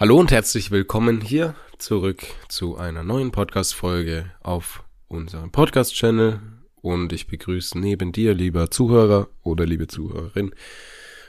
Hallo 0.00 0.18
und 0.18 0.30
herzlich 0.30 0.70
willkommen 0.70 1.20
hier 1.20 1.54
zurück 1.76 2.22
zu 2.48 2.78
einer 2.78 3.02
neuen 3.02 3.32
Podcast-Folge 3.32 4.32
auf 4.42 4.82
unserem 5.08 5.50
Podcast-Channel. 5.50 6.40
Und 6.80 7.12
ich 7.12 7.26
begrüße 7.26 7.78
neben 7.78 8.10
dir, 8.10 8.32
lieber 8.32 8.70
Zuhörer 8.70 9.28
oder 9.42 9.66
liebe 9.66 9.88
Zuhörerin, 9.88 10.54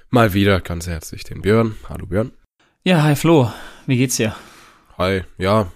mal 0.10 0.34
wieder 0.34 0.62
ganz 0.62 0.88
herzlich 0.88 1.26
den 1.26 1.42
Björn. 1.42 1.76
Hallo 1.89 2.05
Björn. 2.05 2.31
Ja, 2.86 3.04
hi 3.04 3.18
Flo, 3.18 3.52
wie 3.88 3.97
geht's 3.97 4.15
dir? 4.15 4.38
Hi, 4.97 5.24
ja, 5.38 5.69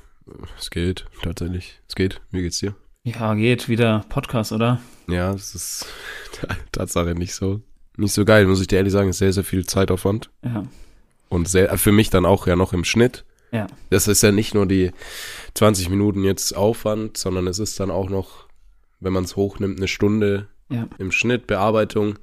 es 0.58 0.70
geht 0.70 1.06
tatsächlich. 1.22 1.82
Es 1.90 1.96
geht. 1.96 2.22
Wie 2.32 2.44
geht's 2.44 2.60
dir? 2.60 2.76
Ja, 3.04 3.34
geht 3.34 3.68
wieder 3.68 4.06
Podcast, 4.08 4.54
oder? 4.54 4.80
Ja, 5.10 5.34
es 5.34 5.54
ist 5.54 5.86
Tatsache 6.72 7.14
nicht 7.14 7.36
so 7.36 7.60
nicht 7.98 8.14
so 8.14 8.24
geil, 8.24 8.46
muss 8.46 8.62
ich 8.62 8.68
dir 8.68 8.78
ehrlich 8.78 8.94
sagen, 8.94 9.10
ist 9.10 9.18
sehr 9.18 9.34
sehr 9.34 9.44
viel 9.44 9.66
Zeitaufwand. 9.66 10.30
Ja. 10.46 10.64
Und 11.30 11.48
sehr, 11.48 11.78
für 11.78 11.92
mich 11.92 12.10
dann 12.10 12.26
auch 12.26 12.48
ja 12.48 12.56
noch 12.56 12.74
im 12.74 12.84
Schnitt. 12.84 13.26
Ja. 13.52 13.68
Das 13.90 14.08
ist 14.08 14.22
ja 14.22 14.32
nicht 14.32 14.54
nur 14.54 14.66
die 14.66 14.92
20 15.54 15.90
Minuten 15.90 16.24
jetzt 16.24 16.56
Aufwand, 16.56 17.18
sondern 17.18 17.48
es 17.48 17.60
ist 17.60 17.80
dann 17.80 17.92
auch 17.92 18.10
noch, 18.10 18.48
wenn 19.00 19.14
man 19.14 19.24
es 19.24 19.36
hochnimmt, 19.36 19.78
eine 19.78 19.88
Stunde 19.88 20.48
Ja. 20.70 20.88
im 20.98 21.12
Schnitt, 21.12 21.48
Bearbeitung. 21.48 22.18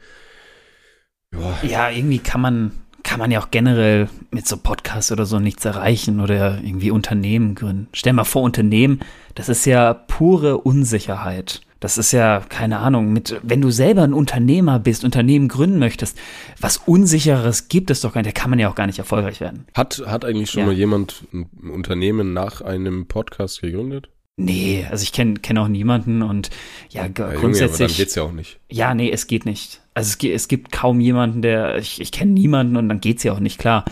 Ja, 1.33 1.59
Ja, 1.62 1.91
irgendwie 1.91 2.19
kann 2.19 2.41
man, 2.41 2.73
kann 3.03 3.19
man 3.19 3.31
ja 3.31 3.41
auch 3.41 3.51
generell 3.51 4.09
mit 4.31 4.47
so 4.47 4.57
Podcasts 4.57 5.11
oder 5.12 5.25
so 5.27 5.39
nichts 5.39 5.65
erreichen 5.65 6.21
oder 6.21 6.59
irgendwie 6.62 6.91
Unternehmen 6.91 7.55
gründen. 7.55 7.89
Stell 7.93 8.12
mal 8.12 8.25
vor, 8.25 8.43
Unternehmen, 8.43 9.01
das 9.34 9.48
ist 9.48 9.65
ja 9.65 9.95
pure 9.95 10.59
Unsicherheit. 10.59 11.62
Das 11.83 11.99
ist 11.99 12.13
ja, 12.13 12.41
keine 12.49 12.79
Ahnung, 12.79 13.13
mit, 13.13 13.41
wenn 13.43 13.61
du 13.61 13.71
selber 13.73 14.03
ein 14.05 14.13
Unternehmer 14.15 14.79
bist, 14.79 15.05
Unternehmen 15.05 15.49
gründen 15.49 15.81
möchtest, 15.81 16.17
was 16.61 16.77
Unsicheres 16.77 17.67
gibt 17.69 17.91
es 17.91 18.03
doch 18.03 18.13
gar 18.15 18.23
nicht, 18.23 18.37
da 18.37 18.41
kann 18.41 18.51
man 18.51 18.61
ja 18.61 18.71
auch 18.71 18.77
gar 18.77 18.87
nicht 18.87 19.01
erfolgreich 19.01 19.41
werden. 19.41 19.67
hat, 19.75 20.01
hat 20.07 20.25
eigentlich 20.25 20.51
schon 20.53 20.61
Ja. 20.61 20.67
mal 20.67 20.75
jemand 20.77 21.25
ein 21.33 21.49
Unternehmen 21.71 22.33
nach 22.33 22.61
einem 22.61 23.07
Podcast 23.07 23.63
gegründet? 23.63 24.09
Nee, 24.37 24.87
also 24.91 25.03
ich 25.03 25.12
kenne 25.12 25.34
kenn 25.41 25.59
auch 25.59 25.67
niemanden 25.67 26.23
und 26.23 26.51
ja, 26.89 27.03
Ja, 27.03 27.09
Junge, 27.09 27.25
aber 27.33 27.34
grundsätzlich. 27.41 27.89
dann 27.91 27.97
geht's 27.97 28.15
ja 28.15 28.23
auch 28.23 28.33
nicht. 28.33 28.61
Ja, 28.71 28.95
nee, 28.95 29.11
es 29.11 29.27
geht 29.27 29.45
nicht. 29.45 29.81
Also 29.95 30.17
es, 30.17 30.25
es 30.25 30.47
gibt 30.49 30.71
kaum 30.71 31.01
jemanden, 31.01 31.43
der, 31.43 31.78
ich, 31.78 32.01
ich 32.01 32.12
kenne 32.12 32.31
niemanden 32.31 32.77
und 32.77 32.89
dann 32.89 33.01
geht's 33.01 33.25
ja 33.25 33.33
auch 33.33 33.41
nicht, 33.41 33.59
klar. 33.59 33.84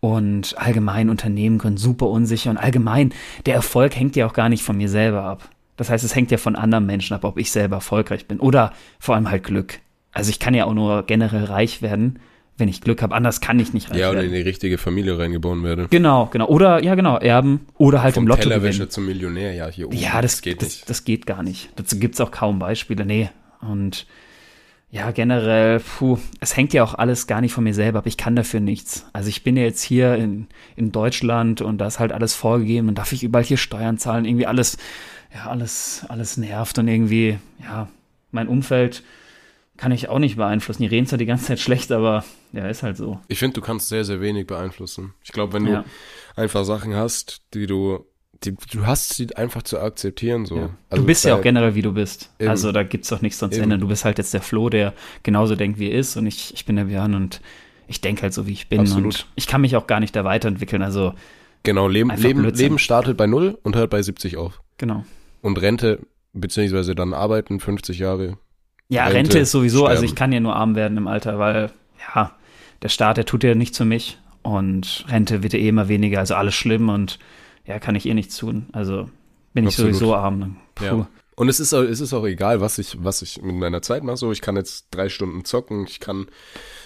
Und 0.00 0.56
allgemein 0.58 1.08
Unternehmen 1.08 1.58
können 1.58 1.76
super 1.76 2.08
unsicher 2.08 2.50
und 2.50 2.56
allgemein, 2.58 3.12
der 3.46 3.54
Erfolg 3.54 3.96
hängt 3.96 4.14
ja 4.16 4.26
auch 4.26 4.32
gar 4.34 4.48
nicht 4.48 4.62
von 4.64 4.76
mir 4.76 4.88
selber 4.88 5.22
ab. 5.22 5.48
Das 5.78 5.88
heißt, 5.88 6.04
es 6.04 6.14
hängt 6.14 6.30
ja 6.30 6.36
von 6.36 6.54
anderen 6.56 6.84
Menschen 6.84 7.14
ab, 7.14 7.24
ob 7.24 7.38
ich 7.38 7.50
selber 7.50 7.76
erfolgreich 7.76 8.26
bin 8.26 8.38
oder 8.40 8.72
vor 8.98 9.14
allem 9.14 9.30
halt 9.30 9.44
Glück. 9.44 9.78
Also 10.12 10.28
ich 10.30 10.38
kann 10.38 10.52
ja 10.52 10.66
auch 10.66 10.74
nur 10.74 11.04
generell 11.04 11.44
reich 11.44 11.80
werden, 11.80 12.18
wenn 12.56 12.68
ich 12.68 12.80
Glück 12.80 13.00
habe. 13.02 13.14
Anders 13.14 13.40
kann 13.40 13.58
ich 13.60 13.72
nicht 13.72 13.90
reich 13.90 13.98
Ja, 13.98 14.10
oder 14.10 14.20
in 14.22 14.32
werden. 14.32 14.42
die 14.42 14.48
richtige 14.48 14.76
Familie 14.78 15.18
reingeboren 15.18 15.62
werde. 15.62 15.86
Genau, 15.90 16.26
genau. 16.26 16.46
Oder, 16.48 16.82
ja 16.82 16.94
genau, 16.96 17.16
erben 17.16 17.60
oder 17.76 18.02
halt 18.02 18.14
Vom 18.14 18.24
im 18.24 18.28
Lotto 18.28 18.42
Tellerwäscher 18.42 18.78
gewinnen. 18.78 18.90
zum 18.90 19.06
Millionär, 19.06 19.54
ja, 19.54 19.68
hier 19.68 19.86
oben. 19.86 19.96
Ja, 19.96 20.20
das, 20.20 20.42
geht 20.42 20.60
das, 20.60 20.68
nicht. 20.68 20.90
Das 20.90 21.04
geht 21.04 21.24
gar 21.26 21.42
nicht. 21.42 21.70
Dazu 21.76 21.98
gibt's 21.98 22.20
auch 22.20 22.32
kaum 22.32 22.58
Beispiele. 22.58 23.06
Nee. 23.06 23.30
Und 23.60 24.06
ja, 24.90 25.10
generell, 25.10 25.80
puh, 25.80 26.18
es 26.40 26.56
hängt 26.56 26.72
ja 26.72 26.82
auch 26.82 26.94
alles 26.94 27.26
gar 27.26 27.40
nicht 27.42 27.52
von 27.52 27.62
mir 27.62 27.74
selber 27.74 27.98
ab. 28.00 28.06
Ich 28.06 28.16
kann 28.16 28.34
dafür 28.34 28.60
nichts. 28.60 29.06
Also 29.12 29.28
ich 29.28 29.44
bin 29.44 29.56
ja 29.56 29.62
jetzt 29.64 29.82
hier 29.82 30.14
in, 30.16 30.46
in 30.76 30.90
Deutschland 30.92 31.60
und 31.60 31.78
da 31.78 31.86
ist 31.86 31.98
halt 31.98 32.10
alles 32.10 32.34
vorgegeben 32.34 32.88
und 32.88 32.96
darf 32.96 33.12
ich 33.12 33.22
überall 33.22 33.44
hier 33.44 33.58
Steuern 33.58 33.98
zahlen. 33.98 34.24
Irgendwie 34.24 34.46
alles, 34.46 34.78
ja, 35.34 35.46
alles, 35.50 36.04
alles 36.08 36.36
nervt 36.36 36.78
und 36.78 36.88
irgendwie, 36.88 37.38
ja, 37.62 37.88
mein 38.30 38.48
Umfeld 38.48 39.02
kann 39.76 39.92
ich 39.92 40.08
auch 40.08 40.18
nicht 40.18 40.36
beeinflussen. 40.36 40.82
Die 40.82 40.88
reden 40.88 41.06
zwar 41.06 41.18
die 41.18 41.26
ganze 41.26 41.46
Zeit 41.46 41.60
schlecht, 41.60 41.92
aber 41.92 42.24
ja, 42.52 42.66
ist 42.68 42.82
halt 42.82 42.96
so. 42.96 43.20
Ich 43.28 43.38
finde, 43.38 43.54
du 43.54 43.60
kannst 43.60 43.88
sehr, 43.88 44.04
sehr 44.04 44.20
wenig 44.20 44.46
beeinflussen. 44.46 45.14
Ich 45.22 45.30
glaube, 45.32 45.52
wenn 45.52 45.64
du 45.66 45.72
Ja. 45.72 45.84
einfach 46.34 46.64
Sachen 46.64 46.94
hast, 46.96 47.42
die 47.54 47.66
du, 47.66 48.04
die, 48.44 48.54
du 48.72 48.86
hast 48.86 49.10
sie 49.14 49.34
einfach 49.36 49.62
zu 49.62 49.78
akzeptieren, 49.78 50.46
so. 50.46 50.56
Ja. 50.56 50.70
Also 50.90 51.02
du 51.02 51.06
bist 51.06 51.24
ja 51.24 51.36
auch 51.36 51.42
generell, 51.42 51.74
wie 51.76 51.82
du 51.82 51.92
bist. 51.92 52.30
Eben. 52.40 52.50
Also 52.50 52.72
da 52.72 52.82
gibt's 52.82 53.08
doch 53.08 53.20
nichts 53.22 53.38
sonst 53.38 53.54
zu 53.54 53.62
ändern. 53.62 53.80
Du 53.80 53.86
bist 53.88 54.04
halt 54.04 54.18
jetzt 54.18 54.34
der 54.34 54.42
Flo, 54.42 54.68
der 54.68 54.94
genauso 55.22 55.54
denkt, 55.54 55.78
wie 55.78 55.90
er 55.90 55.98
ist 55.98 56.16
und 56.16 56.26
ich, 56.26 56.52
ich 56.54 56.64
bin 56.64 56.74
der 56.76 56.84
Björn 56.84 57.14
und 57.14 57.40
ich 57.86 58.00
denke 58.00 58.22
halt 58.22 58.34
so, 58.34 58.46
wie 58.48 58.52
ich 58.52 58.68
bin. 58.68 58.80
Absolut. 58.80 59.04
Und 59.04 59.26
ich 59.36 59.46
kann 59.46 59.60
mich 59.60 59.76
auch 59.76 59.86
gar 59.86 60.00
nicht 60.00 60.14
da 60.16 60.24
weiterentwickeln. 60.24 60.82
Also, 60.82 61.14
Genau, 61.64 61.88
Leben, 61.88 62.10
Leben, 62.16 62.40
Blödsinn. 62.42 62.64
Leben 62.66 62.78
startet 62.78 63.16
bei 63.16 63.26
null 63.26 63.58
und 63.62 63.74
hört 63.76 63.90
bei 63.90 64.00
70 64.02 64.36
auf. 64.36 64.60
genau. 64.76 65.04
Und 65.48 65.62
Rente, 65.62 66.00
beziehungsweise 66.34 66.94
dann 66.94 67.14
arbeiten, 67.14 67.58
50 67.58 67.98
Jahre. 67.98 68.36
Ja, 68.90 69.04
Rente, 69.04 69.16
Rente, 69.16 69.38
ist 69.38 69.50
sowieso, 69.50 69.86
also 69.86 70.00
sterben. 70.00 70.04
ich 70.04 70.14
kann 70.14 70.32
ja 70.32 70.40
nur 70.40 70.54
arm 70.54 70.74
werden 70.74 70.98
im 70.98 71.08
Alter, 71.08 71.38
weil, 71.38 71.70
ja, 72.14 72.32
der 72.82 72.90
Staat, 72.90 73.16
der 73.16 73.24
tut 73.24 73.44
ja 73.44 73.54
nichts 73.54 73.78
für 73.78 73.86
mich 73.86 74.18
und 74.42 75.06
Rente 75.08 75.42
wird 75.42 75.54
ja 75.54 75.58
eh 75.58 75.68
immer 75.68 75.88
weniger, 75.88 76.18
also 76.18 76.34
alles 76.34 76.54
schlimm 76.54 76.90
und 76.90 77.18
ja, 77.64 77.78
kann 77.78 77.94
ich 77.94 78.04
eh 78.04 78.12
nichts 78.12 78.36
tun. 78.36 78.66
Also 78.72 79.08
bin 79.54 79.64
ich 79.64 79.74
Absolut. 79.74 79.94
sowieso 79.94 80.14
arm. 80.14 80.56
Puh. 80.74 80.84
Ja. 80.84 81.08
Und 81.38 81.48
es 81.48 81.60
ist, 81.60 81.72
auch- 81.72 81.82
es 81.82 82.00
ist 82.00 82.12
auch 82.12 82.26
egal, 82.26 82.60
was 82.60 82.78
ich, 82.78 82.96
was 83.02 83.22
ich 83.22 83.40
mit 83.40 83.54
meiner 83.54 83.80
Zeit 83.80 84.02
mache. 84.02 84.16
So, 84.16 84.32
ich 84.32 84.40
kann 84.40 84.56
jetzt 84.56 84.88
drei 84.90 85.08
Stunden 85.08 85.44
zocken, 85.44 85.86
ich 85.86 86.00
kann 86.00 86.26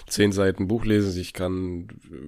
zehn 0.05 0.31
Seiten 0.31 0.67
Buch 0.67 0.85
lesen, 0.85 1.19
ich 1.19 1.33
kann, 1.33 1.87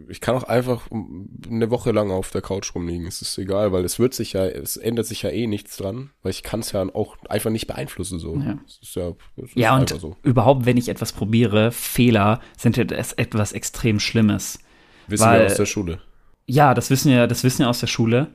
ich 0.10 0.22
kann 0.22 0.36
auch 0.36 0.44
einfach 0.44 0.90
eine 0.92 1.70
Woche 1.70 1.92
lang 1.92 2.10
auf 2.10 2.32
der 2.32 2.42
Couch 2.42 2.74
rumliegen. 2.74 3.06
Es 3.06 3.22
ist 3.22 3.38
egal, 3.38 3.72
weil 3.72 3.86
es 3.86 4.00
wird 4.00 4.14
sich 4.16 4.34
ja, 4.34 4.46
es 4.48 4.76
ändert 4.76 5.06
sich 5.06 5.22
ja 5.22 5.30
eh 5.30 5.46
nichts 5.46 5.78
dran, 5.78 6.10
weil 6.24 6.32
ich 6.32 6.42
kann 6.42 6.62
es 6.62 6.72
ja 6.72 6.82
auch 6.96 7.16
einfach 7.30 7.52
nicht 7.52 7.68
beeinflussen. 7.68 8.18
So, 8.18 8.36
Ja. 8.38 8.58
es 8.66 8.80
ist 8.82 8.96
ja, 8.96 9.14
Ja, 9.54 9.76
und 9.78 9.90
so. 9.90 10.16
überhaupt, 10.24 10.66
wenn 10.66 10.78
ich 10.78 10.90
etwas 10.90 11.14
probiere, 11.14 11.72
Fehler 11.72 12.40
sind 12.58 12.78
ja 12.78 12.86
etwas 12.86 13.52
extrem 13.52 14.00
Schlimmes. 14.00 14.58
Wissen 15.08 15.26
weil- 15.26 15.42
wir 15.42 15.46
aus 15.46 15.56
der 15.58 15.66
Schule. 15.68 16.02
Ja, 16.48 16.74
das 16.74 16.90
wissen 16.90 17.12
ja, 17.12 17.28
das 17.28 17.44
wissen 17.44 17.62
ja 17.64 17.70
aus 17.70 17.80
der 17.82 17.88
Schule. 17.88 18.28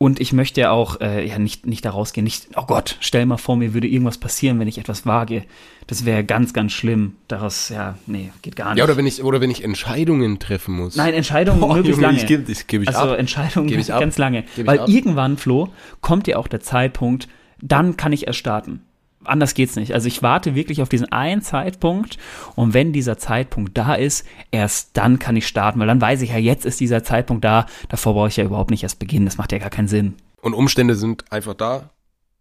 Und 0.00 0.20
ich 0.20 0.32
möchte 0.32 0.60
ja 0.60 0.70
auch 0.70 1.00
äh, 1.00 1.26
ja 1.26 1.40
nicht, 1.40 1.66
nicht 1.66 1.84
da 1.84 1.90
rausgehen. 1.90 2.22
Nicht, 2.22 2.50
oh 2.54 2.66
Gott, 2.66 2.96
stell 3.00 3.26
mal 3.26 3.36
vor, 3.36 3.56
mir 3.56 3.74
würde 3.74 3.88
irgendwas 3.88 4.16
passieren, 4.16 4.60
wenn 4.60 4.68
ich 4.68 4.78
etwas 4.78 5.06
wage. 5.06 5.42
Das 5.88 6.04
wäre 6.04 6.22
ganz, 6.22 6.52
ganz 6.52 6.72
schlimm. 6.72 7.16
Daraus, 7.26 7.68
ja, 7.68 7.98
nee, 8.06 8.30
geht 8.42 8.54
gar 8.54 8.68
nicht. 8.70 8.78
Ja, 8.78 8.84
oder 8.84 8.96
wenn 8.96 9.06
ich, 9.06 9.24
oder 9.24 9.40
wenn 9.40 9.50
ich 9.50 9.64
Entscheidungen 9.64 10.38
treffen 10.38 10.76
muss. 10.76 10.94
Nein, 10.94 11.14
Entscheidungen 11.14 11.58
Boah, 11.60 11.74
möglichst 11.74 11.96
Junge, 12.00 12.06
lange. 12.06 12.18
ich 12.18 12.26
gebe 12.26 12.52
ich 12.52 12.66
geb 12.68 12.82
ich 12.82 12.88
also 12.96 13.12
ab. 13.12 13.18
Entscheidungen 13.18 13.66
Geb 13.66 13.80
ich 13.80 13.92
ab. 13.92 14.00
ganz 14.00 14.18
lange. 14.18 14.42
Geb 14.42 14.58
ich 14.58 14.66
Weil 14.68 14.78
ab. 14.78 14.88
irgendwann, 14.88 15.36
Flo, 15.36 15.70
kommt 16.00 16.28
ja 16.28 16.36
auch 16.36 16.46
der 16.46 16.60
Zeitpunkt, 16.60 17.26
dann 17.60 17.96
kann 17.96 18.12
ich 18.12 18.28
erst 18.28 18.38
starten. 18.38 18.82
Anders 19.24 19.54
geht's 19.54 19.76
nicht. 19.76 19.94
Also 19.94 20.06
ich 20.06 20.22
warte 20.22 20.54
wirklich 20.54 20.80
auf 20.80 20.88
diesen 20.88 21.10
einen 21.12 21.42
Zeitpunkt 21.42 22.18
und 22.54 22.72
wenn 22.72 22.92
dieser 22.92 23.18
Zeitpunkt 23.18 23.76
da 23.76 23.94
ist, 23.94 24.26
erst 24.50 24.96
dann 24.96 25.18
kann 25.18 25.36
ich 25.36 25.46
starten, 25.46 25.80
weil 25.80 25.88
dann 25.88 26.00
weiß 26.00 26.22
ich 26.22 26.30
ja, 26.30 26.38
jetzt 26.38 26.64
ist 26.64 26.80
dieser 26.80 27.02
Zeitpunkt 27.02 27.44
da, 27.44 27.66
davor 27.88 28.14
brauche 28.14 28.28
ich 28.28 28.36
ja 28.36 28.44
überhaupt 28.44 28.70
nicht 28.70 28.84
erst 28.84 28.98
beginnen, 28.98 29.26
das 29.26 29.36
macht 29.36 29.52
ja 29.52 29.58
gar 29.58 29.70
keinen 29.70 29.88
Sinn. 29.88 30.14
Und 30.40 30.54
Umstände 30.54 30.94
sind 30.94 31.30
einfach 31.32 31.54
da. 31.54 31.90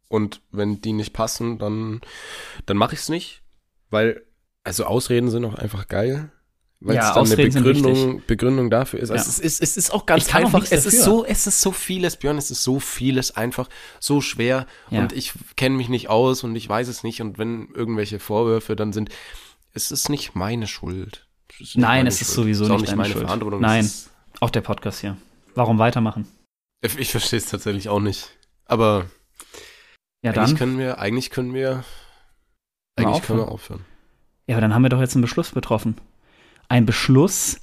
Und 0.09 0.41
wenn 0.51 0.81
die 0.81 0.93
nicht 0.93 1.13
passen, 1.13 1.57
dann, 1.57 2.01
dann 2.65 2.77
mache 2.77 2.93
ich 2.93 3.01
es 3.01 3.09
nicht. 3.09 3.41
Weil, 3.89 4.23
also 4.63 4.85
Ausreden 4.85 5.29
sind 5.29 5.45
auch 5.45 5.55
einfach 5.55 5.87
geil. 5.87 6.31
Weil 6.79 6.95
Ja, 6.95 7.01
es 7.07 7.13
dann 7.13 7.17
Ausreden 7.23 7.57
eine 7.57 7.65
Begründung, 7.73 8.21
Begründung 8.27 8.69
dafür 8.69 8.99
ist. 8.99 9.09
Also 9.09 9.23
Ja. 9.23 9.29
es, 9.29 9.39
ist 9.39 9.63
es 9.63 9.77
ist 9.77 9.91
auch 9.91 10.05
ganz 10.05 10.29
auch 10.29 10.35
einfach. 10.35 10.59
nichts 10.59 10.71
Es 10.71 10.85
ist 10.85 10.99
dafür. 10.99 11.05
so, 11.05 11.25
es 11.25 11.47
ist 11.47 11.61
so 11.61 11.71
vieles, 11.71 12.17
Björn, 12.17 12.37
es 12.37 12.51
ist 12.51 12.63
so 12.63 12.79
vieles 12.79 13.35
einfach 13.35 13.67
so 13.99 14.21
schwer. 14.21 14.67
Ja. 14.91 15.01
Und 15.01 15.11
ich 15.13 15.33
kenne 15.55 15.75
mich 15.75 15.89
nicht 15.89 16.09
aus 16.09 16.43
und 16.43 16.55
ich 16.55 16.69
weiß 16.69 16.87
es 16.87 17.03
nicht. 17.03 17.19
Und 17.21 17.39
wenn 17.39 17.69
irgendwelche 17.73 18.19
Vorwürfe 18.19 18.75
dann 18.75 18.93
sind, 18.93 19.09
es 19.73 19.89
ist 19.91 20.09
nicht 20.09 20.35
meine 20.35 20.67
Schuld. 20.67 21.25
Es 21.49 21.55
ist 21.55 21.59
nicht 21.61 21.77
Nein, 21.77 21.97
meine 22.01 22.09
es 22.09 22.21
ist 22.21 22.27
Schuld. 22.27 22.35
sowieso 22.45 22.65
ist 22.65 22.69
auch 22.69 22.75
nicht 22.75 22.87
nicht 22.89 22.95
meine 22.95 23.09
Schuld. 23.13 23.25
Verantwortung. 23.25 23.61
Nein. 23.61 23.85
Ist- 23.85 24.11
Auch 24.39 24.51
der 24.51 24.61
Podcast 24.61 25.01
hier. 25.01 25.17
Warum 25.55 25.79
weitermachen? 25.79 26.27
Ich, 26.81 27.09
verstehe 27.09 27.39
es 27.39 27.47
tatsächlich 27.47 27.89
auch 27.89 27.99
nicht. 27.99 28.29
Aber 28.65 29.07
Ja, 30.21 30.29
eigentlich 30.31 30.49
dann. 30.51 30.57
können 30.57 30.77
wir, 30.77 30.99
eigentlich 30.99 31.31
können 31.31 31.55
wir, 31.55 31.83
eigentlich 32.95 33.23
können 33.23 33.39
wir 33.39 33.45
aufhören. 33.47 33.79
aufhören. 33.79 33.85
Ja, 34.45 34.55
aber 34.57 34.61
dann 34.61 34.75
haben 34.75 34.83
wir 34.83 34.89
doch 34.89 34.99
jetzt 34.99 35.15
einen 35.15 35.23
Beschluss 35.23 35.49
betroffen. 35.51 35.97
Ein 36.69 36.85
Beschluss, 36.85 37.59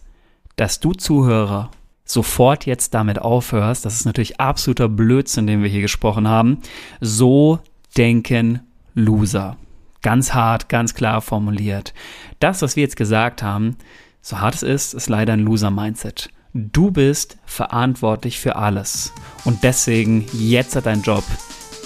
dass 0.57 0.81
du 0.81 0.93
Zuhörer 0.93 1.71
sofort 2.05 2.67
jetzt 2.67 2.95
damit 2.95 3.19
aufhörst. 3.19 3.85
Das 3.85 3.95
ist 3.95 4.07
natürlich 4.07 4.41
absoluter 4.41 4.89
Blödsinn, 4.89 5.47
den 5.47 5.63
wir 5.63 5.69
hier 5.69 5.83
gesprochen 5.83 6.29
haben. 6.29 6.59
So 7.01 7.61
denken 7.97 8.61
Loser. 8.95 9.57
Ganz 10.03 10.35
hart, 10.35 10.69
ganz 10.69 10.95
klar 10.95 11.23
formuliert. 11.23 11.95
Das, 12.41 12.63
was 12.63 12.77
wir 12.77 12.83
jetzt 12.83 12.97
gesagt 12.97 13.43
haben, 13.43 13.77
so 14.21 14.41
hart 14.41 14.55
es 14.55 14.63
ist, 14.63 14.95
ist 14.95 15.09
leider 15.09 15.33
ein 15.33 15.41
Loser-Mindset. 15.41 16.29
Du 16.53 16.91
bist 16.91 17.37
verantwortlich 17.47 18.39
für 18.39 18.57
alles. 18.57 19.13
Und 19.45 19.65
deswegen, 19.65 20.27
jetzt 20.33 20.77
hat 20.77 20.87
dein 20.87 21.03
Job. 21.03 21.25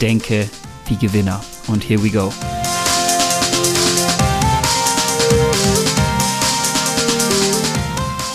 Denke 0.01 0.49
wie 0.87 0.97
Gewinner. 0.97 1.41
Und 1.69 1.89
here 1.89 2.03
we 2.03 2.11
go. 2.11 2.33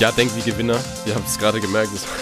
Ja, 0.04 0.12
denk 0.12 0.36
wie 0.36 0.42
Gewinner. 0.42 0.78
Ihr 1.06 1.16
habt 1.16 1.30
es 1.30 1.40
gerade 1.40 1.62
gemerkt, 1.62 1.94
das 1.94 2.06
war 2.06 2.14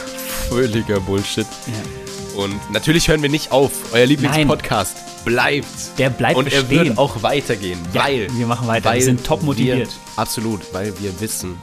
völliger 0.49 0.99
Bullshit. 0.99 1.47
Ja. 1.65 2.39
Und 2.39 2.53
natürlich 2.71 3.07
hören 3.07 3.23
wir 3.23 3.29
nicht 3.29 3.51
auf. 3.51 3.71
Euer 3.91 4.05
Lieblingspodcast 4.05 5.25
bleibt. 5.25 5.65
Der 5.97 6.11
bleibt 6.11 6.37
Und 6.37 6.53
er 6.53 6.61
bestehen. 6.61 6.89
wird 6.89 6.99
auch 6.99 7.23
weitergehen, 7.23 7.79
Ja, 7.91 8.03
weil 8.03 8.27
wir 8.37 8.45
machen 8.45 8.67
weiter. 8.67 8.93
Wir 8.93 9.01
sind 9.01 9.25
top 9.25 9.41
motiviert. 9.41 9.87
Wir, 9.89 10.19
absolut, 10.21 10.71
weil 10.75 10.93
wir 10.99 11.19
wissen, 11.21 11.57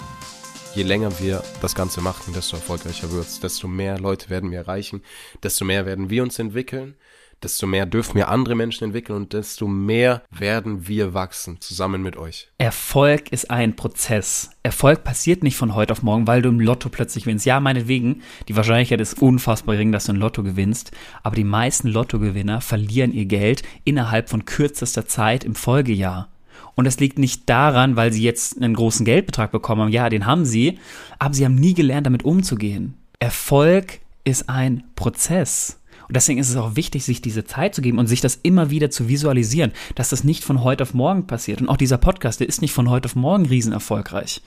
je 0.74 0.82
länger 0.82 1.16
wir 1.20 1.44
das 1.60 1.76
Ganze 1.76 2.00
machen, 2.00 2.34
desto 2.34 2.56
erfolgreicher 2.56 3.12
wird's, 3.12 3.38
desto 3.38 3.68
mehr 3.68 4.00
Leute 4.00 4.28
werden 4.28 4.50
wir 4.50 4.58
erreichen, 4.58 5.04
desto 5.44 5.64
mehr 5.64 5.86
werden 5.86 6.10
wir 6.10 6.24
uns 6.24 6.36
entwickeln, 6.40 6.96
desto 7.42 7.66
mehr 7.66 7.86
dürfen 7.86 8.16
wir 8.16 8.28
andere 8.28 8.54
Menschen 8.54 8.84
entwickeln 8.84 9.16
und 9.16 9.32
desto 9.32 9.66
mehr 9.66 10.22
werden 10.30 10.88
wir 10.88 11.14
wachsen, 11.14 11.60
zusammen 11.60 12.02
mit 12.02 12.16
euch. 12.16 12.48
Erfolg 12.58 13.32
ist 13.32 13.50
ein 13.50 13.76
Prozess. 13.76 14.50
Erfolg 14.62 15.04
passiert 15.04 15.42
nicht 15.42 15.56
von 15.56 15.74
heute 15.74 15.92
auf 15.92 16.02
morgen, 16.02 16.26
weil 16.26 16.42
du 16.42 16.48
im 16.48 16.60
Lotto 16.60 16.88
plötzlich 16.88 17.24
gewinnst. 17.24 17.46
Ja, 17.46 17.60
meinetwegen, 17.60 18.22
die 18.48 18.56
Wahrscheinlichkeit 18.56 19.00
ist 19.00 19.20
unfassbar 19.22 19.76
gering, 19.76 19.92
dass 19.92 20.06
du 20.06 20.12
ein 20.12 20.16
Lotto 20.16 20.42
gewinnst, 20.42 20.90
aber 21.22 21.36
die 21.36 21.44
meisten 21.44 21.88
Lottogewinner 21.88 22.60
verlieren 22.60 23.12
ihr 23.12 23.26
Geld 23.26 23.62
innerhalb 23.84 24.28
von 24.28 24.44
kürzester 24.44 25.06
Zeit 25.06 25.44
im 25.44 25.54
Folgejahr. 25.54 26.28
Und 26.74 26.84
das 26.84 27.00
liegt 27.00 27.18
nicht 27.18 27.48
daran, 27.48 27.96
weil 27.96 28.12
sie 28.12 28.22
jetzt 28.22 28.56
einen 28.56 28.74
großen 28.74 29.04
Geldbetrag 29.04 29.50
bekommen 29.50 29.82
haben. 29.82 29.92
Ja, 29.92 30.08
den 30.08 30.26
haben 30.26 30.44
sie, 30.44 30.78
aber 31.18 31.34
sie 31.34 31.44
haben 31.44 31.56
nie 31.56 31.74
gelernt, 31.74 32.06
damit 32.06 32.24
umzugehen. 32.24 32.94
Erfolg 33.18 33.98
ist 34.22 34.48
ein 34.48 34.84
Prozess. 34.94 35.80
Und 36.08 36.16
deswegen 36.16 36.38
ist 36.38 36.48
es 36.48 36.56
auch 36.56 36.74
wichtig, 36.74 37.04
sich 37.04 37.20
diese 37.20 37.44
Zeit 37.44 37.74
zu 37.74 37.82
geben 37.82 37.98
und 37.98 38.06
sich 38.06 38.22
das 38.22 38.36
immer 38.42 38.70
wieder 38.70 38.90
zu 38.90 39.08
visualisieren, 39.08 39.72
dass 39.94 40.08
das 40.08 40.24
nicht 40.24 40.42
von 40.42 40.64
heute 40.64 40.82
auf 40.82 40.94
morgen 40.94 41.26
passiert. 41.26 41.60
Und 41.60 41.68
auch 41.68 41.76
dieser 41.76 41.98
Podcast, 41.98 42.40
der 42.40 42.48
ist 42.48 42.62
nicht 42.62 42.72
von 42.72 42.88
heute 42.88 43.06
auf 43.06 43.14
morgen 43.14 43.46
riesenerfolgreich. 43.46 44.42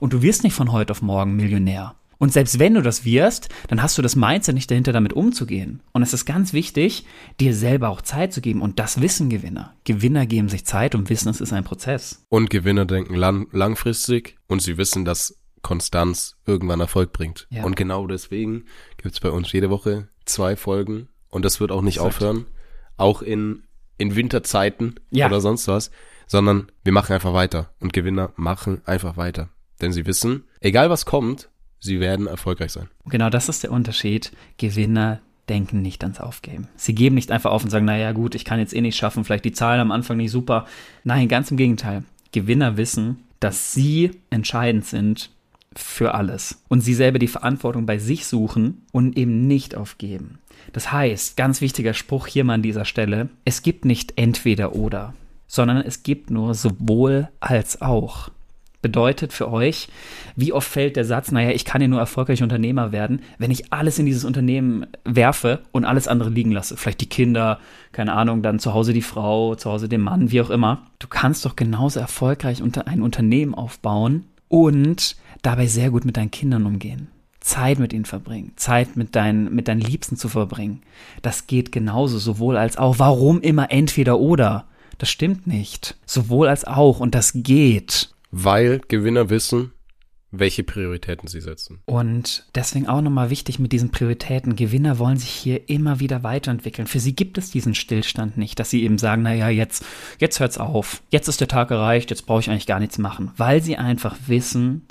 Und 0.00 0.12
du 0.12 0.22
wirst 0.22 0.42
nicht 0.42 0.54
von 0.54 0.72
heute 0.72 0.90
auf 0.90 1.02
morgen 1.02 1.36
Millionär. 1.36 1.94
Und 2.18 2.32
selbst 2.32 2.58
wenn 2.58 2.74
du 2.74 2.82
das 2.82 3.04
wirst, 3.04 3.48
dann 3.68 3.82
hast 3.82 3.98
du 3.98 4.02
das 4.02 4.16
Mindset 4.16 4.54
nicht 4.54 4.70
dahinter, 4.70 4.92
damit 4.92 5.12
umzugehen. 5.12 5.82
Und 5.92 6.02
es 6.02 6.12
ist 6.12 6.24
ganz 6.24 6.52
wichtig, 6.52 7.04
dir 7.40 7.54
selber 7.54 7.90
auch 7.90 8.02
Zeit 8.02 8.32
zu 8.32 8.40
geben. 8.40 8.62
Und 8.62 8.78
das 8.78 9.00
wissen 9.00 9.28
Gewinner. 9.28 9.74
Gewinner 9.84 10.26
geben 10.26 10.48
sich 10.48 10.64
Zeit 10.64 10.94
und 10.94 11.10
wissen, 11.10 11.28
es 11.28 11.40
ist 11.40 11.52
ein 11.52 11.64
Prozess. 11.64 12.24
Und 12.28 12.50
Gewinner 12.50 12.86
denken 12.86 13.14
lang 13.14 13.48
langfristig 13.52 14.36
und 14.46 14.62
sie 14.62 14.78
wissen, 14.78 15.04
dass 15.04 15.38
Konstanz 15.62 16.36
irgendwann 16.46 16.80
Erfolg 16.80 17.12
bringt. 17.12 17.46
Ja. 17.50 17.64
Und 17.64 17.76
genau 17.76 18.06
deswegen 18.06 18.64
gibt's 18.96 19.20
bei 19.20 19.30
uns 19.30 19.50
jede 19.52 19.70
Woche 19.70 20.08
zwei 20.24 20.56
Folgen 20.56 21.08
und 21.28 21.44
das 21.44 21.60
wird 21.60 21.70
auch 21.72 21.82
nicht 21.82 21.96
Exakt. 21.96 22.16
aufhören. 22.16 22.46
Auch 22.96 23.22
in, 23.22 23.64
in 23.98 24.14
Winterzeiten 24.16 25.00
Ja. 25.10 25.26
oder 25.26 25.40
sonst 25.40 25.66
was, 25.68 25.90
sondern 26.26 26.68
wir 26.84 26.92
machen 26.92 27.12
einfach 27.12 27.32
weiter. 27.32 27.70
Und 27.80 27.92
Gewinner 27.92 28.32
machen 28.36 28.80
einfach 28.86 29.16
weiter. 29.16 29.48
Denn 29.80 29.92
sie 29.92 30.06
wissen, 30.06 30.44
egal 30.60 30.90
was 30.90 31.04
kommt, 31.06 31.48
sie 31.80 32.00
werden 32.00 32.26
erfolgreich 32.26 32.72
sein. 32.72 32.88
Genau 33.06 33.30
das 33.30 33.48
ist 33.48 33.62
der 33.62 33.72
Unterschied. 33.72 34.32
Gewinner 34.58 35.20
denken 35.48 35.82
nicht 35.82 36.02
ans 36.04 36.20
Aufgeben. 36.20 36.68
Sie 36.76 36.94
geben 36.94 37.16
nicht 37.16 37.30
einfach 37.30 37.50
auf 37.50 37.64
und 37.64 37.70
sagen, 37.70 37.84
naja 37.84 38.12
gut, 38.12 38.34
ich 38.34 38.44
kann 38.44 38.60
jetzt 38.60 38.74
eh 38.74 38.80
nicht 38.80 38.96
schaffen, 38.96 39.24
vielleicht 39.24 39.44
die 39.44 39.52
Zahlen 39.52 39.80
am 39.80 39.90
Anfang 39.90 40.16
nicht 40.16 40.30
super. 40.30 40.66
Nein, 41.02 41.28
ganz 41.28 41.50
im 41.50 41.56
Gegenteil. 41.56 42.04
Gewinner 42.32 42.76
wissen, 42.76 43.24
dass 43.40 43.74
sie 43.74 44.12
entscheidend 44.30 44.86
sind 44.86 45.30
für 45.78 46.14
alles 46.14 46.62
und 46.68 46.80
sie 46.80 46.94
selber 46.94 47.18
die 47.18 47.28
Verantwortung 47.28 47.86
bei 47.86 47.98
sich 47.98 48.26
suchen 48.26 48.82
und 48.92 49.16
eben 49.16 49.46
nicht 49.46 49.74
aufgeben. 49.74 50.38
Das 50.72 50.92
heißt, 50.92 51.36
ganz 51.36 51.60
wichtiger 51.60 51.94
Spruch 51.94 52.26
hier 52.26 52.44
mal 52.44 52.54
an 52.54 52.62
dieser 52.62 52.84
Stelle, 52.84 53.28
es 53.44 53.62
gibt 53.62 53.84
nicht 53.84 54.14
entweder 54.16 54.74
oder, 54.74 55.14
sondern 55.46 55.78
es 55.78 56.02
gibt 56.02 56.30
nur 56.30 56.54
sowohl 56.54 57.28
als 57.40 57.82
auch. 57.82 58.30
Bedeutet 58.82 59.32
für 59.32 59.50
euch, 59.50 59.88
wie 60.36 60.52
oft 60.52 60.68
fällt 60.68 60.96
der 60.96 61.06
Satz, 61.06 61.32
naja, 61.32 61.50
ich 61.50 61.64
kann 61.64 61.80
ja 61.80 61.88
nur 61.88 62.00
erfolgreich 62.00 62.42
Unternehmer 62.42 62.92
werden, 62.92 63.22
wenn 63.38 63.50
ich 63.50 63.72
alles 63.72 63.98
in 63.98 64.04
dieses 64.04 64.26
Unternehmen 64.26 64.86
werfe 65.06 65.60
und 65.72 65.86
alles 65.86 66.06
andere 66.06 66.28
liegen 66.28 66.52
lasse. 66.52 66.76
Vielleicht 66.76 67.00
die 67.00 67.08
Kinder, 67.08 67.60
keine 67.92 68.12
Ahnung, 68.12 68.42
dann 68.42 68.58
zu 68.58 68.74
Hause 68.74 68.92
die 68.92 69.00
Frau, 69.00 69.54
zu 69.54 69.70
Hause 69.70 69.88
den 69.88 70.02
Mann, 70.02 70.30
wie 70.32 70.42
auch 70.42 70.50
immer. 70.50 70.82
Du 70.98 71.08
kannst 71.08 71.46
doch 71.46 71.56
genauso 71.56 71.98
erfolgreich 71.98 72.60
unter 72.60 72.86
ein 72.86 73.00
Unternehmen 73.00 73.54
aufbauen 73.54 74.26
und 74.48 75.16
dabei 75.44 75.66
sehr 75.66 75.90
gut 75.90 76.04
mit 76.04 76.16
deinen 76.16 76.30
Kindern 76.30 76.66
umgehen. 76.66 77.08
Zeit 77.40 77.78
mit 77.78 77.92
ihnen 77.92 78.06
verbringen, 78.06 78.52
Zeit 78.56 78.96
mit 78.96 79.14
deinen, 79.14 79.54
mit 79.54 79.68
deinen 79.68 79.82
Liebsten 79.82 80.16
zu 80.16 80.30
verbringen. 80.30 80.82
Das 81.20 81.46
geht 81.46 81.72
genauso, 81.72 82.18
sowohl 82.18 82.56
als 82.56 82.78
auch. 82.78 82.98
Warum 82.98 83.42
immer 83.42 83.70
entweder 83.70 84.18
oder? 84.18 84.64
Das 84.96 85.10
stimmt 85.10 85.46
nicht. 85.46 85.96
Sowohl 86.06 86.48
als 86.48 86.64
auch 86.64 87.00
und 87.00 87.14
das 87.14 87.32
geht. 87.34 88.14
Weil 88.30 88.80
Gewinner 88.88 89.28
wissen, 89.28 89.72
welche 90.38 90.64
Prioritäten 90.64 91.28
sie 91.28 91.40
setzen. 91.40 91.80
Und 91.86 92.46
deswegen 92.54 92.88
auch 92.88 93.00
nochmal 93.00 93.30
wichtig 93.30 93.58
mit 93.58 93.72
diesen 93.72 93.90
Prioritäten. 93.90 94.56
Gewinner 94.56 94.98
wollen 94.98 95.16
sich 95.16 95.30
hier 95.30 95.68
immer 95.68 96.00
wieder 96.00 96.22
weiterentwickeln. 96.22 96.86
Für 96.86 97.00
sie 97.00 97.14
gibt 97.14 97.38
es 97.38 97.50
diesen 97.50 97.74
Stillstand 97.74 98.36
nicht, 98.36 98.58
dass 98.58 98.70
sie 98.70 98.82
eben 98.82 98.98
sagen, 98.98 99.22
naja, 99.22 99.48
jetzt, 99.48 99.84
jetzt 100.18 100.40
hört's 100.40 100.58
auf. 100.58 101.02
Jetzt 101.10 101.28
ist 101.28 101.40
der 101.40 101.48
Tag 101.48 101.70
erreicht, 101.70 102.10
jetzt 102.10 102.26
brauche 102.26 102.40
ich 102.40 102.50
eigentlich 102.50 102.66
gar 102.66 102.80
nichts 102.80 102.98
machen. 102.98 103.32
Weil 103.36 103.62
sie 103.62 103.76
einfach 103.76 104.16
wissen, 104.26 104.82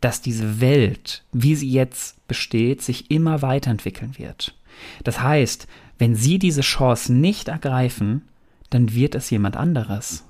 dass 0.00 0.22
diese 0.22 0.60
Welt, 0.60 1.24
wie 1.32 1.54
sie 1.54 1.70
jetzt 1.70 2.26
besteht, 2.28 2.82
sich 2.82 3.10
immer 3.10 3.42
weiterentwickeln 3.42 4.18
wird. 4.18 4.54
Das 5.04 5.20
heißt, 5.20 5.66
wenn 5.98 6.14
sie 6.14 6.38
diese 6.38 6.62
Chance 6.62 7.12
nicht 7.12 7.48
ergreifen, 7.48 8.22
dann 8.70 8.94
wird 8.94 9.14
es 9.14 9.30
jemand 9.30 9.56
anderes. 9.56 10.24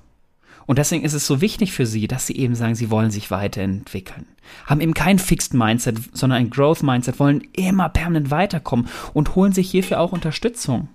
Und 0.65 0.77
deswegen 0.77 1.03
ist 1.03 1.13
es 1.13 1.27
so 1.27 1.41
wichtig 1.41 1.73
für 1.73 1.85
sie, 1.85 2.07
dass 2.07 2.27
sie 2.27 2.37
eben 2.37 2.55
sagen, 2.55 2.75
sie 2.75 2.89
wollen 2.91 3.11
sich 3.11 3.31
weiterentwickeln. 3.31 4.25
Haben 4.65 4.81
eben 4.81 4.93
kein 4.93 5.19
Fixed 5.19 5.53
Mindset, 5.53 5.97
sondern 6.13 6.39
ein 6.39 6.49
Growth 6.49 6.83
Mindset, 6.83 7.19
wollen 7.19 7.41
immer 7.53 7.89
permanent 7.89 8.31
weiterkommen 8.31 8.87
und 9.13 9.35
holen 9.35 9.53
sich 9.53 9.69
hierfür 9.71 9.99
auch 9.99 10.11
Unterstützung. 10.11 10.89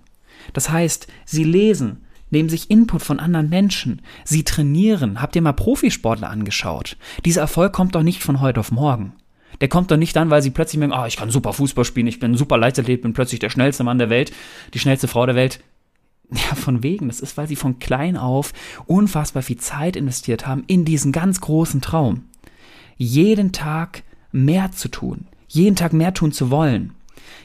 Das 0.53 0.69
heißt, 0.69 1.07
sie 1.25 1.43
lesen, 1.43 2.05
nehmen 2.29 2.49
sich 2.49 2.69
Input 2.69 3.01
von 3.01 3.19
anderen 3.19 3.49
Menschen, 3.49 4.01
sie 4.23 4.43
trainieren. 4.43 5.21
Habt 5.21 5.35
ihr 5.35 5.41
mal 5.41 5.53
Profisportler 5.53 6.29
angeschaut? 6.29 6.97
Dieser 7.25 7.41
Erfolg 7.41 7.73
kommt 7.73 7.95
doch 7.95 8.03
nicht 8.03 8.23
von 8.23 8.41
heute 8.41 8.59
auf 8.59 8.71
morgen. 8.71 9.13
Der 9.61 9.69
kommt 9.69 9.89
doch 9.89 9.97
nicht 9.97 10.15
dann, 10.15 10.29
weil 10.29 10.41
sie 10.41 10.51
plötzlich 10.51 10.79
merken, 10.79 10.93
ah, 10.93 11.07
ich 11.07 11.17
kann 11.17 11.31
super 11.31 11.53
Fußball 11.53 11.85
spielen, 11.85 12.07
ich 12.07 12.19
bin 12.19 12.31
ein 12.31 12.37
super 12.37 12.57
Leichtathlet, 12.57 13.01
bin 13.01 13.13
plötzlich 13.13 13.39
der 13.39 13.49
schnellste 13.49 13.83
Mann 13.83 13.97
der 13.97 14.09
Welt, 14.09 14.31
die 14.73 14.79
schnellste 14.79 15.07
Frau 15.07 15.25
der 15.25 15.35
Welt. 15.35 15.61
Ja, 16.29 16.55
von 16.55 16.83
wegen. 16.83 17.07
Das 17.07 17.21
ist, 17.21 17.37
weil 17.37 17.47
sie 17.47 17.55
von 17.55 17.79
klein 17.79 18.17
auf 18.17 18.53
unfassbar 18.85 19.43
viel 19.43 19.57
Zeit 19.57 19.95
investiert 19.95 20.45
haben 20.45 20.63
in 20.67 20.83
diesen 20.83 21.11
ganz 21.11 21.39
großen 21.39 21.81
Traum. 21.81 22.25
Jeden 22.97 23.53
Tag 23.53 24.03
mehr 24.31 24.71
zu 24.71 24.89
tun. 24.89 25.27
Jeden 25.47 25.75
Tag 25.75 25.93
mehr 25.93 26.13
tun 26.13 26.31
zu 26.31 26.51
wollen. 26.51 26.93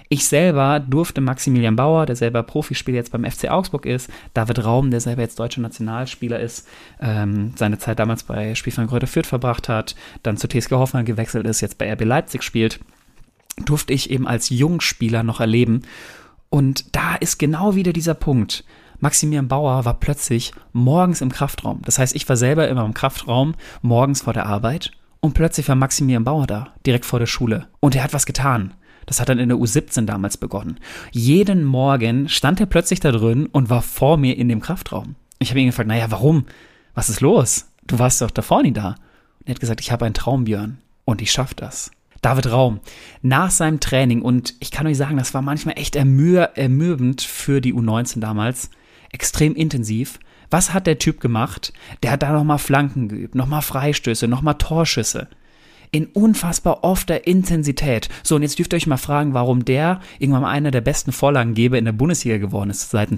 Ich 0.09 0.27
selber 0.27 0.79
durfte 0.79 1.23
Maximilian 1.23 1.77
Bauer, 1.77 2.05
der 2.05 2.17
selber 2.17 2.43
Profispieler 2.43 2.97
jetzt 2.97 3.13
beim 3.13 3.25
FC 3.25 3.49
Augsburg 3.49 3.87
ist, 3.87 4.11
David 4.35 4.63
Raum, 4.63 4.91
der 4.91 5.01
selber 5.01 5.23
jetzt 5.23 5.39
deutscher 5.39 5.63
Nationalspieler 5.63 6.39
ist, 6.39 6.69
ähm, 7.01 7.53
seine 7.57 7.79
Zeit 7.79 7.99
damals 7.99 8.23
bei 8.23 8.55
Spielverein 8.55 8.89
Kräuter 8.89 9.07
Fürth 9.07 9.27
verbracht 9.27 9.71
hat, 9.71 9.95
dann 10.23 10.37
zu 10.37 10.49
TSG 10.49 10.73
Hoffenheim 10.73 11.07
gewechselt 11.07 11.47
ist, 11.47 11.63
jetzt 11.63 11.79
bei 11.79 11.91
RB 11.91 12.05
Leipzig 12.05 12.43
spielt, 12.43 12.81
durfte 13.65 13.95
ich 13.95 14.11
eben 14.11 14.27
als 14.27 14.51
Jungspieler 14.51 15.23
noch 15.23 15.41
erleben. 15.41 15.83
Und 16.53 16.95
da 16.95 17.15
ist 17.15 17.39
genau 17.39 17.77
wieder 17.77 17.95
dieser 17.95 18.13
Punkt. 18.13 18.63
Maximilian 19.01 19.49
Bauer 19.49 19.87
war 19.87 19.95
plötzlich 19.95 20.53
morgens 20.75 21.23
im 21.23 21.33
Kraftraum. 21.33 21.81
Das 21.87 21.99
heißt, 21.99 22.15
ich 22.15 22.29
war 22.29 22.37
selber 22.37 22.69
immer 22.69 22.85
im 22.85 22.93
Kraftraum, 22.93 23.55
morgens 23.81 24.21
vor 24.21 24.35
der 24.35 24.45
Arbeit. 24.45 24.91
Und 25.21 25.33
plötzlich 25.33 25.67
war 25.69 25.77
Maximilian 25.77 26.25
Bauer 26.25 26.47
da, 26.47 26.75
direkt 26.85 27.07
vor 27.07 27.19
der 27.19 27.27
Schule. 27.27 27.69
Und 27.81 27.97
er 27.97 28.05
hat 28.05 28.13
was 28.13 28.27
getan. 28.27 28.75
Das 29.07 29.19
hat 29.19 29.31
dann 29.31 29.39
in 29.39 29.49
der 29.49 29.57
U17 29.57 30.05
damals 30.05 30.37
begonnen. 30.37 30.79
Jeden 31.11 31.65
Morgen 31.65 32.29
stand 32.29 32.61
er 32.61 32.67
plötzlich 32.67 33.01
da 33.01 33.13
drin 33.13 33.47
und 33.47 33.71
war 33.71 33.81
vor 33.81 34.19
mir 34.19 34.37
in 34.37 34.51
dem 34.51 34.61
Kraftraum. 34.61 35.15
Ich 35.39 35.49
habe 35.49 35.61
ihn 35.61 35.69
gefragt, 35.69 35.89
naja, 35.89 36.11
warum? 36.11 36.45
Was 36.95 37.09
ist 37.09 37.23
los? 37.23 37.71
Du 37.87 37.99
warst 37.99 38.21
doch 38.21 38.31
davor 38.31 38.63
nie 38.63 38.75
da. 38.75 38.89
Und 39.39 39.49
er 39.49 39.55
hat 39.55 39.61
gesagt, 39.61 39.81
ich 39.81 39.91
habe 39.91 40.05
einen 40.05 40.13
Traum, 40.13 40.45
Björn. 40.45 40.83
Und 41.07 41.23
ich 41.23 41.33
schaff 41.33 41.55
das. 41.55 41.91
David 42.23 42.53
Raum, 42.53 42.79
nach 43.21 43.51
seinem 43.51 43.81
Training, 43.81 44.23
und 44.23 44.55
ich 44.61 44.71
kann 44.71 44.87
euch 44.87 44.97
sagen, 44.97 45.17
das 45.17 45.35
war 45.35 45.43
manchmal 45.43 45.77
echt 45.77 45.97
ermüdend 45.97 47.21
für 47.21 47.61
die 47.61 47.75
U19 47.75 48.21
damals, 48.21 48.71
extrem 49.11 49.55
intensiv. 49.57 50.21
Was 50.49 50.73
hat 50.73 50.87
der 50.87 50.99
Typ 50.99 51.21
gemacht? 51.21 51.73
Der 52.03 52.13
hat 52.13 52.23
da 52.23 52.33
nochmal 52.33 52.59
Flanken 52.59 53.09
geübt, 53.09 53.35
nochmal 53.35 53.63
Freistöße, 53.63 54.29
nochmal 54.29 54.55
Torschüsse. 54.55 55.29
In 55.91 56.07
unfassbar 56.07 56.85
ofter 56.85 57.27
Intensität. 57.27 58.09
So, 58.23 58.37
und 58.37 58.43
jetzt 58.43 58.59
dürft 58.59 58.73
ihr 58.73 58.77
euch 58.77 58.87
mal 58.87 58.97
fragen, 58.97 59.35
warum 59.35 59.65
der 59.65 60.01
irgendwann 60.19 60.43
mal 60.43 60.51
einer 60.51 60.71
der 60.71 60.81
besten 60.81 61.13
Vorlagengeber 61.13 61.77
in 61.77 61.85
der 61.85 61.93
Bundesliga 61.93 62.39
geworden 62.39 62.71
ist. 62.71 62.91
Seit 62.91 63.11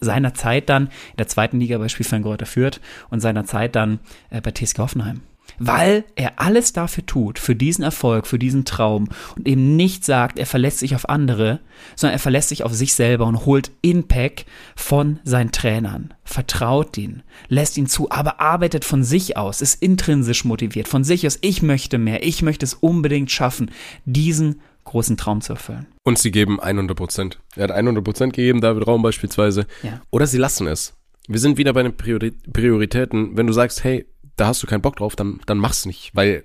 seiner 0.00 0.34
Zeit 0.34 0.68
dann 0.68 0.84
in 0.84 1.16
der 1.18 1.28
zweiten 1.28 1.58
Liga 1.58 1.78
bei 1.78 1.88
Spielverein 1.88 2.22
Greuther 2.22 2.46
Fürth 2.46 2.80
und 3.08 3.20
seiner 3.20 3.46
Zeit 3.46 3.74
dann 3.74 3.98
äh, 4.28 4.40
bei 4.40 4.52
TSG 4.52 4.78
Hoffenheim 4.78 5.22
weil 5.58 6.04
er 6.16 6.40
alles 6.40 6.72
dafür 6.72 7.04
tut, 7.06 7.38
für 7.38 7.54
diesen 7.54 7.84
Erfolg, 7.84 8.26
für 8.26 8.38
diesen 8.38 8.64
Traum 8.64 9.08
und 9.36 9.48
eben 9.48 9.76
nicht 9.76 10.04
sagt, 10.04 10.38
er 10.38 10.46
verlässt 10.46 10.78
sich 10.78 10.94
auf 10.94 11.08
andere, 11.08 11.60
sondern 11.96 12.16
er 12.16 12.20
verlässt 12.20 12.50
sich 12.50 12.64
auf 12.64 12.74
sich 12.74 12.94
selber 12.94 13.26
und 13.26 13.46
holt 13.46 13.70
Impact 13.82 14.46
von 14.76 15.20
seinen 15.24 15.52
Trainern, 15.52 16.14
vertraut 16.24 16.96
ihn, 16.98 17.22
lässt 17.48 17.76
ihn 17.76 17.86
zu, 17.86 18.10
aber 18.10 18.40
arbeitet 18.40 18.84
von 18.84 19.02
sich 19.04 19.36
aus, 19.36 19.60
ist 19.60 19.82
intrinsisch 19.82 20.44
motiviert, 20.44 20.88
von 20.88 21.04
sich 21.04 21.26
aus, 21.26 21.38
ich 21.40 21.62
möchte 21.62 21.98
mehr, 21.98 22.24
ich 22.24 22.42
möchte 22.42 22.64
es 22.64 22.74
unbedingt 22.74 23.30
schaffen, 23.30 23.70
diesen 24.04 24.60
großen 24.84 25.16
Traum 25.16 25.40
zu 25.40 25.52
erfüllen. 25.52 25.86
Und 26.02 26.18
sie 26.18 26.30
geben 26.30 26.60
100 26.60 26.96
Prozent. 26.96 27.38
Er 27.54 27.64
hat 27.64 27.70
100 27.70 28.02
Prozent 28.02 28.32
gegeben, 28.32 28.60
David 28.60 28.86
Raum 28.86 29.02
beispielsweise. 29.02 29.66
Ja. 29.82 30.00
Oder 30.10 30.26
sie 30.26 30.38
lassen 30.38 30.66
es. 30.66 30.94
Wir 31.28 31.38
sind 31.38 31.58
wieder 31.58 31.72
bei 31.72 31.82
den 31.82 31.96
Priori 31.96 32.32
Prioritäten. 32.52 33.36
Wenn 33.36 33.46
du 33.46 33.52
sagst, 33.52 33.84
hey, 33.84 34.06
da 34.36 34.46
hast 34.48 34.62
du 34.62 34.66
keinen 34.66 34.82
Bock 34.82 34.96
drauf, 34.96 35.16
dann, 35.16 35.40
dann 35.46 35.58
mach's 35.58 35.86
nicht, 35.86 36.14
weil 36.14 36.44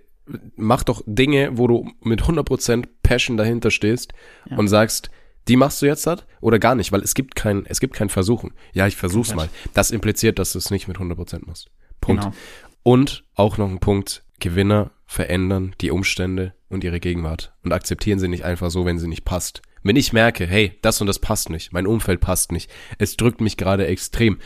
mach 0.56 0.84
doch 0.84 1.04
Dinge, 1.06 1.58
wo 1.58 1.68
du 1.68 1.92
mit 2.02 2.24
100% 2.24 2.86
Passion 3.04 3.38
dahinter 3.38 3.70
stehst 3.72 4.14
Ja. 4.50 4.58
und 4.58 4.68
sagst, 4.68 5.10
die 5.48 5.56
machst 5.56 5.82
du 5.82 5.86
jetzt 5.86 6.08
halt 6.08 6.26
oder 6.42 6.58
gar 6.58 6.74
nicht, 6.74 6.92
weil 6.92 7.02
es 7.02 7.14
gibt 7.14 7.36
kein, 7.36 7.66
es 7.68 7.80
gibt 7.80 7.94
kein 7.96 8.10
Versuchen. 8.10 8.54
Ja, 8.74 8.88
ich 8.88 8.96
versuch's 8.96 9.36
mal. 9.36 9.50
Das 9.76 9.92
impliziert, 9.92 10.40
dass 10.40 10.54
du 10.54 10.58
es 10.58 10.72
nicht 10.72 10.88
mit 10.88 10.98
100% 10.98 11.46
machst. 11.46 11.70
Punkt. 12.02 12.24
Genau. 12.24 12.36
Und 12.82 13.24
auch 13.36 13.58
noch 13.58 13.70
ein 13.70 13.80
Punkt, 13.80 14.24
Gewinner 14.40 14.92
verändern 15.06 15.76
die 15.82 15.92
Umstände 15.92 16.54
und 16.70 16.84
ihre 16.84 17.00
Gegenwart 17.00 17.54
und 17.64 17.72
akzeptieren 17.74 18.18
sie 18.20 18.28
nicht 18.28 18.44
einfach 18.44 18.72
so, 18.72 18.86
wenn 18.86 18.98
sie 18.98 19.08
nicht 19.08 19.26
passt. 19.26 19.62
Wenn 19.84 19.96
ich 19.96 20.14
merke, 20.14 20.48
hey, 20.48 20.80
das 20.82 21.00
und 21.00 21.06
das 21.08 21.20
passt 21.20 21.52
nicht, 21.52 21.72
mein 21.72 21.86
Umfeld 21.86 22.20
passt 22.20 22.52
nicht, 22.52 22.72
es 22.98 23.16
drückt 23.18 23.40
mich 23.40 23.56
gerade 23.58 23.86
extrem. 23.86 24.40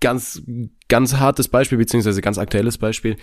Ganz, 0.00 0.42
ganz 0.88 1.14
hartes 1.14 1.48
Beispiel, 1.48 1.78
beziehungsweise 1.78 2.20
ganz 2.20 2.38
aktuelles 2.38 2.78
Beispiel. 2.78 3.16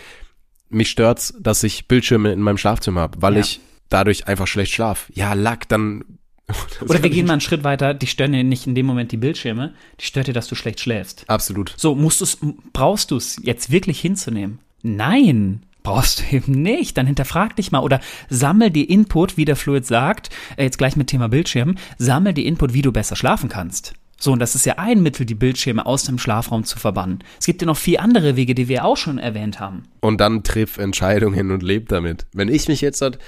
Mich 0.69 0.89
stört's, 0.89 1.33
dass 1.39 1.63
ich 1.63 1.87
Bildschirme 1.87 2.31
in 2.33 2.41
meinem 2.41 2.57
Schlafzimmer 2.57 3.01
habe, 3.01 3.21
weil 3.21 3.33
Ja. 3.35 3.41
ich 3.41 3.59
dadurch 3.89 4.27
einfach 4.27 4.47
schlecht 4.47 4.73
schlaf. 4.73 5.09
Ja, 5.13 5.33
Lack, 5.33 5.69
dann. 5.69 6.03
Das 6.79 6.89
Oder 6.89 7.01
wir 7.03 7.09
gehen 7.09 7.25
mal 7.27 7.33
einen 7.33 7.41
Schritt 7.41 7.63
weiter, 7.63 7.93
die 7.93 8.07
stören 8.07 8.33
dir 8.33 8.43
nicht 8.43 8.67
in 8.67 8.75
dem 8.75 8.85
Moment 8.85 9.11
die 9.11 9.17
Bildschirme, 9.17 9.73
die 10.01 10.05
stört 10.05 10.27
dir, 10.27 10.33
dass 10.33 10.47
du 10.47 10.55
schlecht 10.55 10.79
schläfst. 10.81 11.23
Absolut. 11.29 11.73
So, 11.77 11.95
musst 11.95 12.19
du's, 12.21 12.37
brauchst 12.73 13.11
du 13.11 13.17
es 13.17 13.39
jetzt 13.43 13.71
wirklich 13.71 13.99
hinzunehmen? 14.01 14.59
Nein, 14.81 15.61
brauchst 15.83 16.19
du 16.19 16.35
eben 16.35 16.51
nicht. 16.51 16.97
Dann 16.97 17.07
hinterfrag 17.07 17.55
dich 17.55 17.71
mal 17.71 17.79
oder 17.79 18.01
sammel 18.29 18.71
die 18.71 18.83
Input, 18.83 19.37
wie 19.37 19.45
der 19.45 19.55
Fluid 19.55 19.85
sagt, 19.85 20.29
äh, 20.57 20.63
jetzt 20.63 20.77
gleich 20.77 20.95
mit 20.97 21.07
Thema 21.07 21.29
Bildschirm, 21.29 21.75
sammel 21.97 22.33
die 22.33 22.45
Input, 22.45 22.73
wie 22.73 22.81
du 22.81 22.91
besser 22.91 23.15
schlafen 23.15 23.47
kannst. 23.47 23.93
So, 24.19 24.31
und 24.31 24.39
das 24.39 24.55
ist 24.55 24.65
ja 24.65 24.77
ein 24.77 25.03
Mittel, 25.03 25.25
die 25.25 25.35
Bildschirme 25.35 25.85
aus 25.85 26.03
dem 26.03 26.17
Schlafraum 26.17 26.63
zu 26.63 26.79
verbannen. 26.79 27.23
Es 27.39 27.45
gibt 27.45 27.61
ja 27.61 27.65
noch 27.65 27.77
vier 27.77 28.01
andere 28.01 28.35
Wege, 28.35 28.55
die 28.55 28.67
wir 28.67 28.85
auch 28.85 28.97
schon 28.97 29.17
erwähnt 29.17 29.59
haben. 29.59 29.83
und 29.99 30.21
dann 30.21 30.43
triff 30.43 30.77
Entscheidungen 30.77 31.51
und 31.51 31.63
leb 31.63 31.89
damit. 31.89 32.25
Wenn 32.33 32.47
ich 32.47 32.67
mich 32.67 32.81
jetzt 32.81 33.01
halt, 33.01 33.19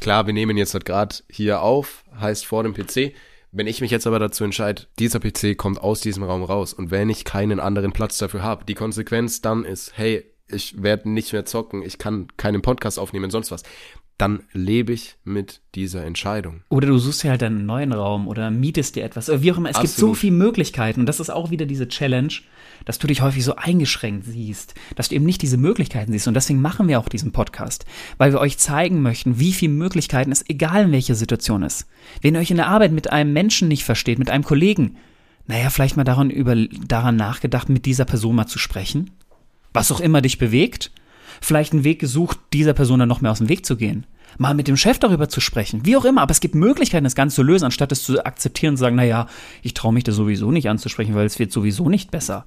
klar, 0.00 0.26
wir 0.26 0.34
nehmen 0.34 0.56
jetzt 0.56 0.84
gerade 0.84 1.14
hier 1.30 1.62
auf, 1.62 2.04
heißt 2.20 2.44
vor 2.46 2.62
dem 2.64 2.74
PC. 2.74 3.12
Wenn 3.54 3.66
ich 3.66 3.82
mich 3.82 3.90
jetzt 3.90 4.06
aber 4.06 4.18
dazu 4.18 4.44
entscheide, 4.44 4.84
dieser 4.98 5.20
PC 5.20 5.58
kommt 5.58 5.78
aus 5.78 6.00
diesem 6.00 6.22
Raum 6.22 6.42
raus 6.42 6.72
und 6.72 6.90
wenn 6.90 7.10
ich 7.10 7.24
keinen 7.24 7.60
anderen 7.60 7.92
Platz 7.92 8.16
dafür 8.16 8.42
habe, 8.42 8.64
die 8.64 8.74
Konsequenz 8.74 9.42
dann 9.42 9.64
ist, 9.66 9.92
hey, 9.94 10.24
ich 10.48 10.82
werde 10.82 11.10
nicht 11.10 11.32
mehr 11.32 11.44
zocken, 11.44 11.82
ich 11.82 11.98
kann 11.98 12.28
keinen 12.36 12.62
Podcast 12.62 12.98
aufnehmen, 12.98 13.30
sonst 13.30 13.50
was, 13.50 13.62
dann 14.22 14.44
lebe 14.52 14.92
ich 14.92 15.16
mit 15.24 15.62
dieser 15.74 16.04
Entscheidung. 16.04 16.62
Oder 16.68 16.86
du 16.86 16.96
suchst 16.96 17.24
dir 17.24 17.30
halt 17.30 17.42
einen 17.42 17.66
neuen 17.66 17.92
Raum 17.92 18.28
oder 18.28 18.52
mietest 18.52 18.94
dir 18.94 19.02
etwas. 19.02 19.28
Oder 19.28 19.42
wie 19.42 19.50
auch 19.50 19.56
immer. 19.56 19.70
Es 19.70 19.80
gibt 19.80 19.88
so 19.88 20.06
Absolut. 20.06 20.16
viele 20.16 20.36
Möglichkeiten. 20.36 21.00
Und 21.00 21.06
das 21.06 21.18
ist 21.18 21.28
auch 21.28 21.50
wieder 21.50 21.66
diese 21.66 21.88
Challenge, 21.88 22.32
dass 22.84 23.00
du 23.00 23.08
dich 23.08 23.20
häufig 23.20 23.42
so 23.44 23.56
eingeschränkt 23.56 24.24
siehst, 24.24 24.74
dass 24.94 25.08
du 25.08 25.16
eben 25.16 25.24
nicht 25.24 25.42
diese 25.42 25.56
Möglichkeiten 25.56 26.12
siehst. 26.12 26.28
Und 26.28 26.34
deswegen 26.34 26.60
machen 26.60 26.86
wir 26.86 27.00
auch 27.00 27.08
diesen 27.08 27.32
Podcast, 27.32 27.84
weil 28.16 28.30
wir 28.32 28.38
euch 28.38 28.58
zeigen 28.58 29.02
möchten, 29.02 29.40
wie 29.40 29.52
viele 29.52 29.72
Möglichkeiten 29.72 30.30
es, 30.30 30.48
egal 30.48 30.84
in 30.84 30.92
welcher 30.92 31.16
Situation 31.16 31.64
ist. 31.64 31.88
Wenn 32.20 32.36
ihr 32.36 32.40
euch 32.40 32.52
in 32.52 32.58
der 32.58 32.68
Arbeit 32.68 32.92
mit 32.92 33.10
einem 33.10 33.32
Menschen 33.32 33.66
nicht 33.66 33.82
versteht, 33.82 34.20
mit 34.20 34.30
einem 34.30 34.44
Kollegen, 34.44 34.98
naja, 35.48 35.68
vielleicht 35.68 35.96
mal 35.96 36.04
daran, 36.04 36.30
über, 36.30 36.54
daran 36.54 37.16
nachgedacht, 37.16 37.68
mit 37.68 37.86
dieser 37.86 38.04
Person 38.04 38.36
mal 38.36 38.46
zu 38.46 38.60
sprechen. 38.60 39.10
Was 39.72 39.90
auch 39.90 39.98
immer 39.98 40.20
dich 40.22 40.38
bewegt. 40.38 40.92
Vielleicht 41.40 41.72
einen 41.72 41.82
Weg 41.82 41.98
gesucht, 41.98 42.38
dieser 42.52 42.72
Person 42.72 43.00
dann 43.00 43.08
noch 43.08 43.20
mehr 43.20 43.32
aus 43.32 43.38
dem 43.38 43.48
Weg 43.48 43.66
zu 43.66 43.76
gehen. 43.76 44.06
Mal 44.38 44.54
mit 44.54 44.68
dem 44.68 44.76
Chef 44.76 44.98
darüber 44.98 45.28
zu 45.28 45.40
sprechen. 45.40 45.84
Wie 45.84 45.96
auch 45.96 46.04
immer. 46.04 46.22
Aber 46.22 46.32
es 46.32 46.40
gibt 46.40 46.54
Möglichkeiten, 46.54 47.04
das 47.04 47.14
Ganze 47.14 47.36
zu 47.36 47.42
lösen, 47.42 47.66
anstatt 47.66 47.92
es 47.92 48.04
zu 48.04 48.24
akzeptieren 48.24 48.72
und 48.72 48.76
zu 48.76 48.82
sagen, 48.82 48.96
naja, 48.96 49.26
ich 49.62 49.74
traue 49.74 49.92
mich 49.92 50.04
das 50.04 50.16
sowieso 50.16 50.50
nicht 50.50 50.68
anzusprechen, 50.68 51.14
weil 51.14 51.26
es 51.26 51.38
wird 51.38 51.52
sowieso 51.52 51.88
nicht 51.88 52.10
besser. 52.10 52.46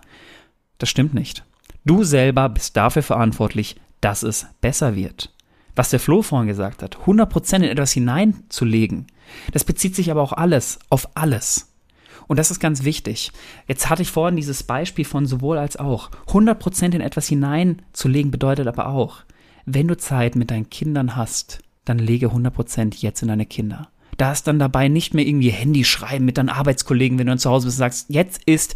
Das 0.78 0.90
stimmt 0.90 1.14
nicht. 1.14 1.44
Du 1.86 2.04
selber 2.04 2.50
bist 2.50 2.76
dafür 2.76 3.04
verantwortlich, 3.04 3.76
dass 4.02 4.24
es 4.24 4.48
besser 4.62 4.96
wird. 4.96 5.32
Was 5.76 5.90
der 5.90 6.00
Flo 6.00 6.22
vorhin 6.22 6.48
gesagt 6.48 6.82
hat, 6.82 6.98
100% 7.06 7.56
in 7.58 7.64
etwas 7.64 7.92
hineinzulegen, 7.92 9.08
das 9.52 9.64
bezieht 9.64 9.96
sich 9.96 10.10
aber 10.10 10.22
auch 10.22 10.34
alles, 10.34 10.80
auf 10.90 11.10
alles. 11.16 11.74
Und 12.28 12.40
das 12.40 12.50
ist 12.50 12.60
ganz 12.60 12.84
wichtig. 12.84 13.32
Jetzt 13.68 13.90
hatte 13.90 14.02
ich 14.02 14.10
vorhin 14.10 14.36
dieses 14.36 14.64
Beispiel 14.64 15.06
von 15.06 15.26
sowohl 15.26 15.58
als 15.58 15.78
auch. 15.78 16.10
100% 16.28 16.96
in 16.96 17.02
etwas 17.02 17.28
hineinzulegen 17.28 18.32
bedeutet 18.32 18.68
aber 18.68 18.88
auch, 18.88 19.20
wenn 19.66 19.88
du 19.88 19.98
Zeit 19.98 20.36
mit 20.36 20.52
deinen 20.52 20.70
Kindern 20.70 21.16
hast, 21.16 21.60
dann 21.86 22.00
lege 22.00 22.28
100% 22.28 22.96
jetzt 22.98 23.22
in 23.22 23.28
deine 23.28 23.46
Kinder. 23.46 23.90
Da 24.18 24.32
ist 24.32 24.48
dann 24.48 24.60
dabei 24.60 24.88
nicht 24.88 25.14
mehr 25.14 25.26
irgendwie 25.26 25.50
Handy 25.50 25.84
schreiben 25.84 26.26
mit 26.26 26.38
deinen 26.38 26.50
Arbeitskollegen, 26.50 27.18
wenn 27.18 27.28
du 27.28 27.32
dann 27.32 27.40
zu 27.40 27.50
Hause 27.50 27.68
bist 27.68 27.78
und 27.78 27.80
sagst, 27.80 28.06
jetzt 28.10 28.42
ist 28.46 28.76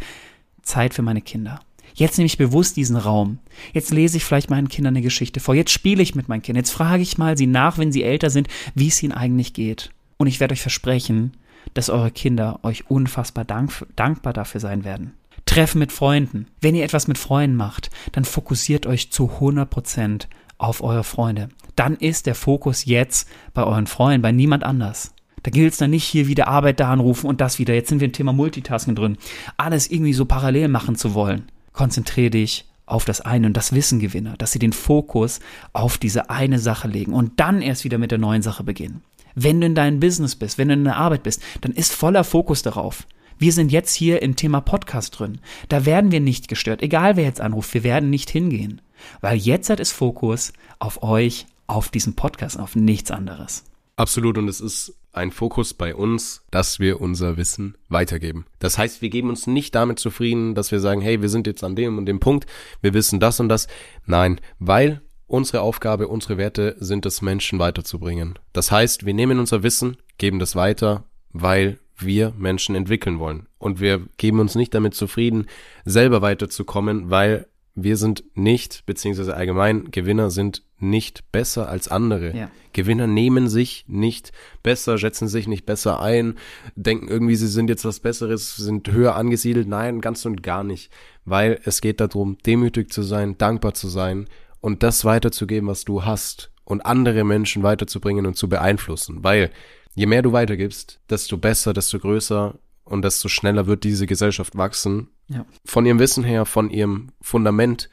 Zeit 0.62 0.94
für 0.94 1.02
meine 1.02 1.22
Kinder. 1.22 1.60
Jetzt 1.94 2.18
nehme 2.18 2.26
ich 2.26 2.38
bewusst 2.38 2.76
diesen 2.76 2.96
Raum. 2.96 3.38
Jetzt 3.72 3.90
lese 3.90 4.16
ich 4.16 4.24
vielleicht 4.24 4.50
meinen 4.50 4.68
Kindern 4.68 4.94
eine 4.94 5.02
Geschichte 5.02 5.40
vor. 5.40 5.54
Jetzt 5.54 5.72
spiele 5.72 6.02
ich 6.02 6.14
mit 6.14 6.28
meinen 6.28 6.42
Kindern. 6.42 6.62
Jetzt 6.62 6.70
frage 6.70 7.02
ich 7.02 7.18
mal 7.18 7.36
sie 7.36 7.46
nach, 7.46 7.78
wenn 7.78 7.92
sie 7.92 8.04
älter 8.04 8.30
sind, 8.30 8.48
wie 8.74 8.88
es 8.88 9.02
ihnen 9.02 9.12
eigentlich 9.12 9.52
geht. 9.52 9.90
Und 10.16 10.26
ich 10.26 10.40
werde 10.40 10.52
euch 10.52 10.62
versprechen, 10.62 11.32
dass 11.74 11.90
eure 11.90 12.10
Kinder 12.10 12.60
euch 12.62 12.90
unfassbar 12.90 13.44
dank, 13.44 13.86
dankbar 13.96 14.32
dafür 14.32 14.60
sein 14.60 14.84
werden. 14.84 15.12
Treffen 15.46 15.78
mit 15.78 15.92
Freunden. 15.92 16.46
Wenn 16.60 16.74
ihr 16.74 16.84
etwas 16.84 17.08
mit 17.08 17.18
Freunden 17.18 17.56
macht, 17.56 17.90
dann 18.12 18.24
fokussiert 18.24 18.86
euch 18.86 19.10
zu 19.10 19.30
100% 19.40 20.26
auf 20.58 20.82
eure 20.82 21.04
Freunde. 21.04 21.48
Dann 21.80 21.96
ist 21.96 22.26
der 22.26 22.34
Fokus 22.34 22.84
jetzt 22.84 23.26
bei 23.54 23.64
euren 23.64 23.86
Freunden, 23.86 24.20
bei 24.20 24.32
niemand 24.32 24.64
anders. 24.64 25.14
Da 25.42 25.50
gilt 25.50 25.72
es 25.72 25.78
dann 25.78 25.88
nicht 25.88 26.04
hier 26.04 26.26
wieder 26.26 26.46
Arbeit 26.46 26.78
da 26.78 26.92
anrufen 26.92 27.26
und 27.26 27.40
das 27.40 27.58
wieder. 27.58 27.72
Jetzt 27.72 27.88
sind 27.88 28.00
wir 28.00 28.08
im 28.08 28.12
Thema 28.12 28.34
Multitasking 28.34 28.94
drin. 28.94 29.16
Alles 29.56 29.90
irgendwie 29.90 30.12
so 30.12 30.26
parallel 30.26 30.68
machen 30.68 30.94
zu 30.94 31.14
wollen. 31.14 31.50
Konzentriere 31.72 32.28
dich 32.28 32.66
auf 32.84 33.06
das 33.06 33.22
eine 33.22 33.46
und 33.46 33.56
das 33.56 33.72
Wissen 33.72 33.98
gewinne, 33.98 34.34
dass 34.36 34.52
sie 34.52 34.58
den 34.58 34.74
Fokus 34.74 35.40
auf 35.72 35.96
diese 35.96 36.28
eine 36.28 36.58
Sache 36.58 36.86
legen 36.86 37.14
und 37.14 37.40
dann 37.40 37.62
erst 37.62 37.84
wieder 37.84 37.96
mit 37.96 38.10
der 38.10 38.18
neuen 38.18 38.42
Sache 38.42 38.62
beginnen. 38.62 39.02
Wenn 39.34 39.62
du 39.62 39.66
in 39.66 39.74
deinem 39.74 40.00
Business 40.00 40.36
bist, 40.36 40.58
wenn 40.58 40.68
du 40.68 40.74
in 40.74 40.84
der 40.84 40.98
Arbeit 40.98 41.22
bist, 41.22 41.42
dann 41.62 41.72
ist 41.72 41.94
voller 41.94 42.24
Fokus 42.24 42.60
darauf. 42.60 43.06
Wir 43.38 43.54
sind 43.54 43.72
jetzt 43.72 43.94
hier 43.94 44.20
im 44.20 44.36
Thema 44.36 44.60
Podcast 44.60 45.18
drin. 45.18 45.38
Da 45.70 45.86
werden 45.86 46.12
wir 46.12 46.20
nicht 46.20 46.46
gestört. 46.46 46.82
Egal 46.82 47.16
wer 47.16 47.24
jetzt 47.24 47.40
anruft, 47.40 47.72
wir 47.72 47.84
werden 47.84 48.10
nicht 48.10 48.28
hingehen. 48.28 48.82
Weil 49.22 49.38
jetzt 49.38 49.70
hat 49.70 49.80
es 49.80 49.92
Fokus 49.92 50.52
auf 50.78 51.02
euch, 51.02 51.46
auf 51.70 51.88
diesen 51.88 52.16
Podcast, 52.16 52.58
auf 52.58 52.76
nichts 52.76 53.10
anderes. 53.10 53.64
Absolut, 53.96 54.38
und 54.38 54.48
es 54.48 54.60
ist 54.60 54.94
ein 55.12 55.30
Fokus 55.30 55.74
bei 55.74 55.94
uns, 55.94 56.42
dass 56.50 56.78
wir 56.78 57.00
unser 57.00 57.36
Wissen 57.36 57.76
weitergeben. 57.88 58.46
Das 58.58 58.78
heißt, 58.78 59.02
wir 59.02 59.10
geben 59.10 59.28
uns 59.28 59.46
nicht 59.46 59.74
damit 59.74 59.98
zufrieden, 59.98 60.54
dass 60.54 60.72
wir 60.72 60.80
sagen, 60.80 61.00
hey, 61.00 61.20
wir 61.20 61.28
sind 61.28 61.46
jetzt 61.46 61.64
an 61.64 61.76
dem 61.76 61.98
und 61.98 62.06
dem 62.06 62.20
Punkt, 62.20 62.46
wir 62.80 62.94
wissen 62.94 63.20
das 63.20 63.40
und 63.40 63.48
das. 63.48 63.66
Nein, 64.06 64.40
weil 64.58 65.00
unsere 65.26 65.60
Aufgabe, 65.60 66.08
unsere 66.08 66.38
Werte 66.38 66.76
sind 66.80 67.06
es, 67.06 67.22
Menschen 67.22 67.58
weiterzubringen. 67.58 68.38
Das 68.52 68.70
heißt, 68.70 69.04
wir 69.04 69.14
nehmen 69.14 69.38
unser 69.38 69.62
Wissen, 69.62 69.96
geben 70.18 70.38
das 70.38 70.56
weiter, 70.56 71.04
weil 71.32 71.78
wir 71.98 72.32
Menschen 72.38 72.74
entwickeln 72.74 73.18
wollen. 73.18 73.46
Und 73.58 73.80
wir 73.80 74.06
geben 74.16 74.40
uns 74.40 74.54
nicht 74.54 74.74
damit 74.74 74.94
zufrieden, 74.94 75.46
selber 75.84 76.22
weiterzukommen, 76.22 77.10
weil 77.10 77.49
wir 77.82 77.96
sind 77.96 78.24
nicht, 78.34 78.84
beziehungsweise 78.86 79.34
allgemein, 79.34 79.90
Gewinner 79.90 80.30
sind 80.30 80.62
nicht 80.78 81.30
besser 81.32 81.68
als 81.68 81.88
andere. 81.88 82.36
Ja. 82.36 82.50
Gewinner 82.72 83.06
nehmen 83.06 83.48
sich 83.48 83.84
nicht 83.88 84.32
besser, 84.62 84.98
schätzen 84.98 85.28
sich 85.28 85.46
nicht 85.46 85.66
besser 85.66 86.00
ein, 86.00 86.36
denken 86.74 87.08
irgendwie, 87.08 87.36
sie 87.36 87.48
sind 87.48 87.68
jetzt 87.68 87.84
was 87.84 88.00
Besseres, 88.00 88.56
sind 88.56 88.90
höher 88.90 89.16
angesiedelt. 89.16 89.68
Nein, 89.68 90.00
ganz 90.00 90.24
und 90.24 90.42
gar 90.42 90.64
nicht. 90.64 90.90
Weil 91.24 91.60
es 91.64 91.80
geht 91.80 92.00
darum, 92.00 92.38
demütig 92.46 92.92
zu 92.92 93.02
sein, 93.02 93.36
dankbar 93.38 93.74
zu 93.74 93.88
sein 93.88 94.26
und 94.60 94.82
das 94.82 95.04
weiterzugeben, 95.04 95.68
was 95.68 95.84
du 95.84 96.04
hast 96.04 96.50
und 96.64 96.86
andere 96.86 97.24
Menschen 97.24 97.62
weiterzubringen 97.62 98.26
und 98.26 98.36
zu 98.36 98.48
beeinflussen. 98.48 99.22
Weil 99.22 99.50
je 99.94 100.06
mehr 100.06 100.22
du 100.22 100.32
weitergibst, 100.32 101.00
desto 101.10 101.36
besser, 101.36 101.72
desto 101.72 101.98
größer 101.98 102.58
und 102.84 103.02
desto 103.02 103.28
schneller 103.28 103.66
wird 103.66 103.84
diese 103.84 104.06
Gesellschaft 104.06 104.56
wachsen. 104.56 105.08
Ja. 105.30 105.46
Von 105.64 105.86
ihrem 105.86 105.98
Wissen 105.98 106.24
her, 106.24 106.44
von 106.44 106.70
ihrem 106.70 107.12
Fundament. 107.22 107.88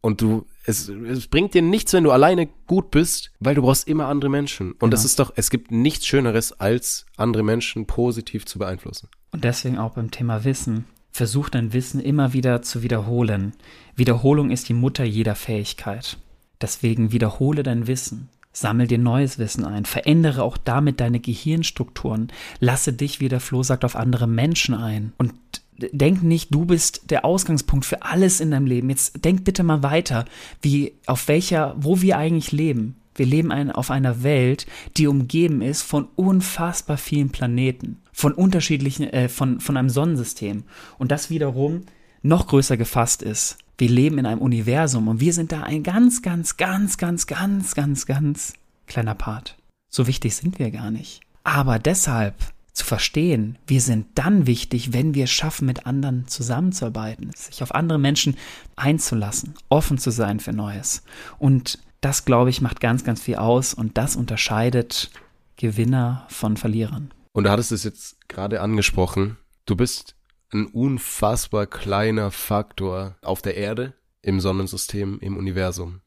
Und 0.00 0.20
du, 0.20 0.46
es, 0.64 0.88
es 0.88 1.26
bringt 1.26 1.54
dir 1.54 1.62
nichts, 1.62 1.92
wenn 1.92 2.04
du 2.04 2.10
alleine 2.12 2.48
gut 2.66 2.90
bist, 2.90 3.30
weil 3.40 3.54
du 3.54 3.62
brauchst 3.62 3.86
immer 3.88 4.06
andere 4.06 4.30
Menschen. 4.30 4.72
Und 4.72 4.78
Genau. 4.78 4.90
das 4.90 5.04
ist 5.04 5.18
doch, 5.18 5.32
es 5.36 5.50
gibt 5.50 5.70
nichts 5.70 6.06
Schöneres, 6.06 6.52
als 6.52 7.04
andere 7.16 7.42
Menschen 7.42 7.86
positiv 7.86 8.46
zu 8.46 8.58
beeinflussen. 8.58 9.08
Und 9.32 9.44
deswegen 9.44 9.78
auch 9.78 9.94
beim 9.94 10.10
Thema 10.10 10.44
Wissen. 10.44 10.86
Versuch 11.10 11.48
dein 11.48 11.72
Wissen 11.72 12.00
immer 12.00 12.32
wieder 12.32 12.62
zu 12.62 12.82
wiederholen. 12.82 13.54
Wiederholung 13.96 14.50
ist 14.50 14.68
die 14.68 14.74
Mutter 14.74 15.04
jeder 15.04 15.34
Fähigkeit. 15.34 16.16
Deswegen 16.60 17.12
wiederhole 17.12 17.62
dein 17.62 17.86
Wissen. 17.86 18.28
Sammel 18.60 18.88
dir 18.88 18.98
neues 18.98 19.38
Wissen 19.38 19.64
ein. 19.64 19.84
Verändere 19.84 20.42
auch 20.42 20.56
damit 20.56 21.00
deine 21.00 21.20
Gehirnstrukturen. 21.20 22.32
Lasse 22.58 22.92
dich, 22.92 23.20
wie 23.20 23.28
der 23.28 23.40
Flo 23.40 23.62
sagt, 23.62 23.84
auf 23.84 23.94
andere 23.94 24.26
Menschen 24.26 24.74
ein. 24.74 25.12
Und 25.16 25.32
denk 25.78 26.22
nicht, 26.22 26.52
du 26.52 26.64
bist 26.64 27.10
der 27.10 27.24
Ausgangspunkt 27.24 27.84
für 27.84 28.02
alles 28.02 28.40
in 28.40 28.50
deinem 28.50 28.66
Leben. 28.66 28.90
Jetzt 28.90 29.24
denk 29.24 29.44
bitte 29.44 29.62
mal 29.62 29.82
weiter, 29.82 30.24
wie, 30.60 30.94
auf 31.06 31.28
welcher, 31.28 31.76
wo 31.78 32.00
wir 32.02 32.18
eigentlich 32.18 32.50
leben. 32.50 32.96
Wir 33.14 33.26
leben 33.26 33.52
ein, 33.52 33.70
auf 33.70 33.90
einer 33.90 34.22
Welt, 34.22 34.66
die 34.96 35.06
umgeben 35.06 35.62
ist 35.62 35.82
von 35.82 36.08
unfassbar 36.16 36.96
vielen 36.96 37.30
Planeten, 37.30 37.98
von 38.12 38.32
unterschiedlichen, 38.32 39.04
äh, 39.04 39.28
von, 39.28 39.60
von 39.60 39.76
einem 39.76 39.90
Sonnensystem. 39.90 40.64
Und 40.98 41.12
das 41.12 41.30
wiederum 41.30 41.82
noch 42.22 42.48
größer 42.48 42.76
gefasst 42.76 43.22
ist. 43.22 43.58
Wir 43.80 43.88
leben 43.88 44.18
in 44.18 44.26
einem 44.26 44.40
Universum 44.40 45.06
und 45.06 45.20
wir 45.20 45.32
sind 45.32 45.52
da 45.52 45.62
ein 45.62 45.84
ganz, 45.84 46.20
ganz, 46.20 46.56
ganz, 46.56 46.98
ganz, 46.98 47.28
ganz, 47.28 47.76
ganz, 47.76 48.06
ganz 48.06 48.54
Kleiner 48.88 49.14
Part. 49.14 49.56
So 49.88 50.08
wichtig 50.08 50.34
sind 50.34 50.58
wir 50.58 50.72
gar 50.72 50.90
nicht. 50.90 51.20
Aber 51.44 51.78
deshalb 51.78 52.34
zu 52.72 52.84
verstehen, 52.84 53.56
wir 53.68 53.80
sind 53.80 54.06
dann 54.16 54.48
wichtig, 54.48 54.92
wenn 54.92 55.14
wir 55.14 55.24
es 55.24 55.30
schaffen, 55.30 55.66
mit 55.66 55.86
anderen 55.86 56.26
zusammenzuarbeiten, 56.26 57.30
sich 57.36 57.62
auf 57.62 57.72
andere 57.72 58.00
Menschen 58.00 58.36
einzulassen, 58.74 59.54
offen 59.68 59.98
zu 59.98 60.10
sein 60.10 60.40
für 60.40 60.52
Neues. 60.52 61.04
Und 61.38 61.78
das, 62.00 62.24
glaube 62.24 62.50
ich, 62.50 62.60
macht 62.60 62.80
ganz, 62.80 63.04
ganz 63.04 63.20
viel 63.20 63.36
aus 63.36 63.74
und 63.74 63.96
das 63.96 64.16
unterscheidet 64.16 65.10
Gewinner 65.56 66.26
von 66.28 66.56
Verlierern. 66.56 67.12
Und 67.32 67.44
du 67.44 67.50
hattest 67.50 67.70
es 67.70 67.84
jetzt 67.84 68.16
gerade 68.28 68.60
angesprochen. 68.60 69.36
Du 69.66 69.76
bist 69.76 70.16
ein 70.52 70.66
unfassbar 70.66 71.66
kleiner 71.66 72.30
Faktor 72.30 73.16
auf 73.22 73.42
der 73.42 73.56
Erde, 73.56 73.94
im 74.22 74.40
Sonnensystem, 74.40 75.18
im 75.20 75.36
Universum. 75.36 76.00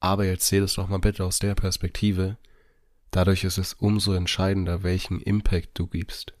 Aber 0.00 0.26
erzähl 0.26 0.62
es 0.62 0.74
doch 0.74 0.88
mal 0.88 0.98
bitte 0.98 1.24
aus 1.24 1.38
der 1.38 1.54
Perspektive. 1.54 2.38
Dadurch 3.10 3.44
ist 3.44 3.58
es 3.58 3.74
umso 3.74 4.12
entscheidender, 4.12 4.82
welchen 4.82 5.20
Impact 5.20 5.70
du 5.74 5.86
gibst. 5.86 6.34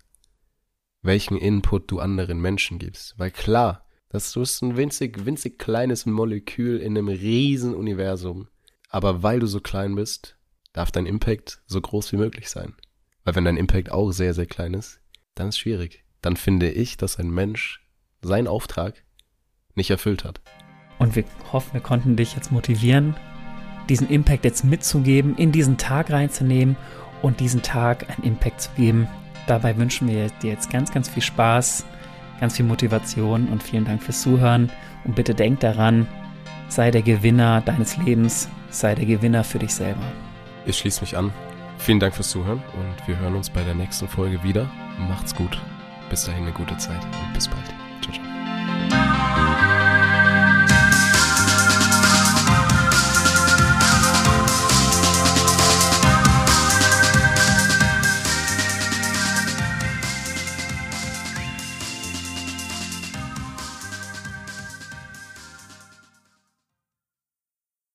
Welchen 1.02 1.36
Input 1.36 1.90
du 1.90 1.98
anderen 1.98 2.40
Menschen 2.40 2.78
gibst. 2.78 3.18
Weil 3.18 3.30
klar, 3.30 3.86
das 4.10 4.34
ist 4.36 4.62
ein 4.62 4.76
winzig, 4.76 5.26
winzig 5.26 5.58
kleines 5.58 6.06
Molekül 6.06 6.78
in 6.78 6.96
einem 6.96 7.08
riesen 7.08 7.74
Universum. 7.74 8.48
Aber 8.88 9.22
weil 9.22 9.40
du 9.40 9.46
so 9.46 9.60
klein 9.60 9.94
bist, 9.94 10.36
darf 10.72 10.90
dein 10.90 11.06
Impact 11.06 11.62
so 11.66 11.80
groß 11.80 12.12
wie 12.12 12.16
möglich 12.16 12.48
sein. 12.48 12.74
Weil 13.24 13.34
wenn 13.34 13.44
dein 13.44 13.56
Impact 13.56 13.90
auch 13.90 14.12
sehr, 14.12 14.34
sehr 14.34 14.46
klein 14.46 14.74
ist, 14.74 15.00
dann 15.34 15.48
ist 15.48 15.56
es 15.56 15.58
schwierig. 15.58 16.04
Dann 16.22 16.36
finde 16.36 16.70
ich, 16.70 16.96
dass 16.96 17.18
ein 17.18 17.30
Mensch 17.30 17.80
seinen 18.22 18.48
Auftrag 18.48 18.94
nicht 19.74 19.90
erfüllt 19.90 20.24
hat. 20.24 20.40
Und 20.98 21.14
wir 21.14 21.24
hoffen, 21.52 21.74
wir 21.74 21.80
konnten 21.80 22.16
dich 22.16 22.34
jetzt 22.34 22.50
motivieren, 22.50 23.14
diesen 23.88 24.08
Impact 24.08 24.44
jetzt 24.44 24.64
mitzugeben, 24.64 25.36
in 25.36 25.52
diesen 25.52 25.78
Tag 25.78 26.10
reinzunehmen 26.10 26.76
und 27.22 27.40
diesen 27.40 27.62
Tag 27.62 28.08
einen 28.10 28.24
Impact 28.24 28.60
zu 28.60 28.70
geben. 28.76 29.08
Dabei 29.46 29.76
wünschen 29.76 30.08
wir 30.08 30.28
dir 30.42 30.50
jetzt 30.50 30.70
ganz, 30.70 30.92
ganz 30.92 31.08
viel 31.08 31.22
Spaß, 31.22 31.86
ganz 32.40 32.56
viel 32.56 32.66
Motivation 32.66 33.48
und 33.48 33.62
vielen 33.62 33.84
Dank 33.84 34.02
fürs 34.02 34.20
Zuhören. 34.20 34.70
Und 35.04 35.14
bitte 35.14 35.34
denk 35.34 35.60
daran, 35.60 36.06
sei 36.68 36.90
der 36.90 37.02
Gewinner 37.02 37.62
deines 37.62 37.96
Lebens, 37.96 38.48
sei 38.70 38.94
der 38.94 39.06
Gewinner 39.06 39.44
für 39.44 39.58
dich 39.58 39.74
selber. 39.74 40.02
Ich 40.66 40.76
schließe 40.76 41.00
mich 41.00 41.16
an. 41.16 41.32
Vielen 41.78 42.00
Dank 42.00 42.14
fürs 42.14 42.30
Zuhören 42.30 42.62
und 42.74 43.08
wir 43.08 43.18
hören 43.18 43.36
uns 43.36 43.48
bei 43.48 43.62
der 43.62 43.74
nächsten 43.74 44.08
Folge 44.08 44.42
wieder. 44.42 44.68
Macht's 45.08 45.34
gut. 45.34 45.58
Bis 46.10 46.24
dahin 46.24 46.44
eine 46.44 46.52
gute 46.52 46.76
Zeit 46.78 47.04
und 47.04 47.34
bis 47.34 47.48
bald. 47.48 47.77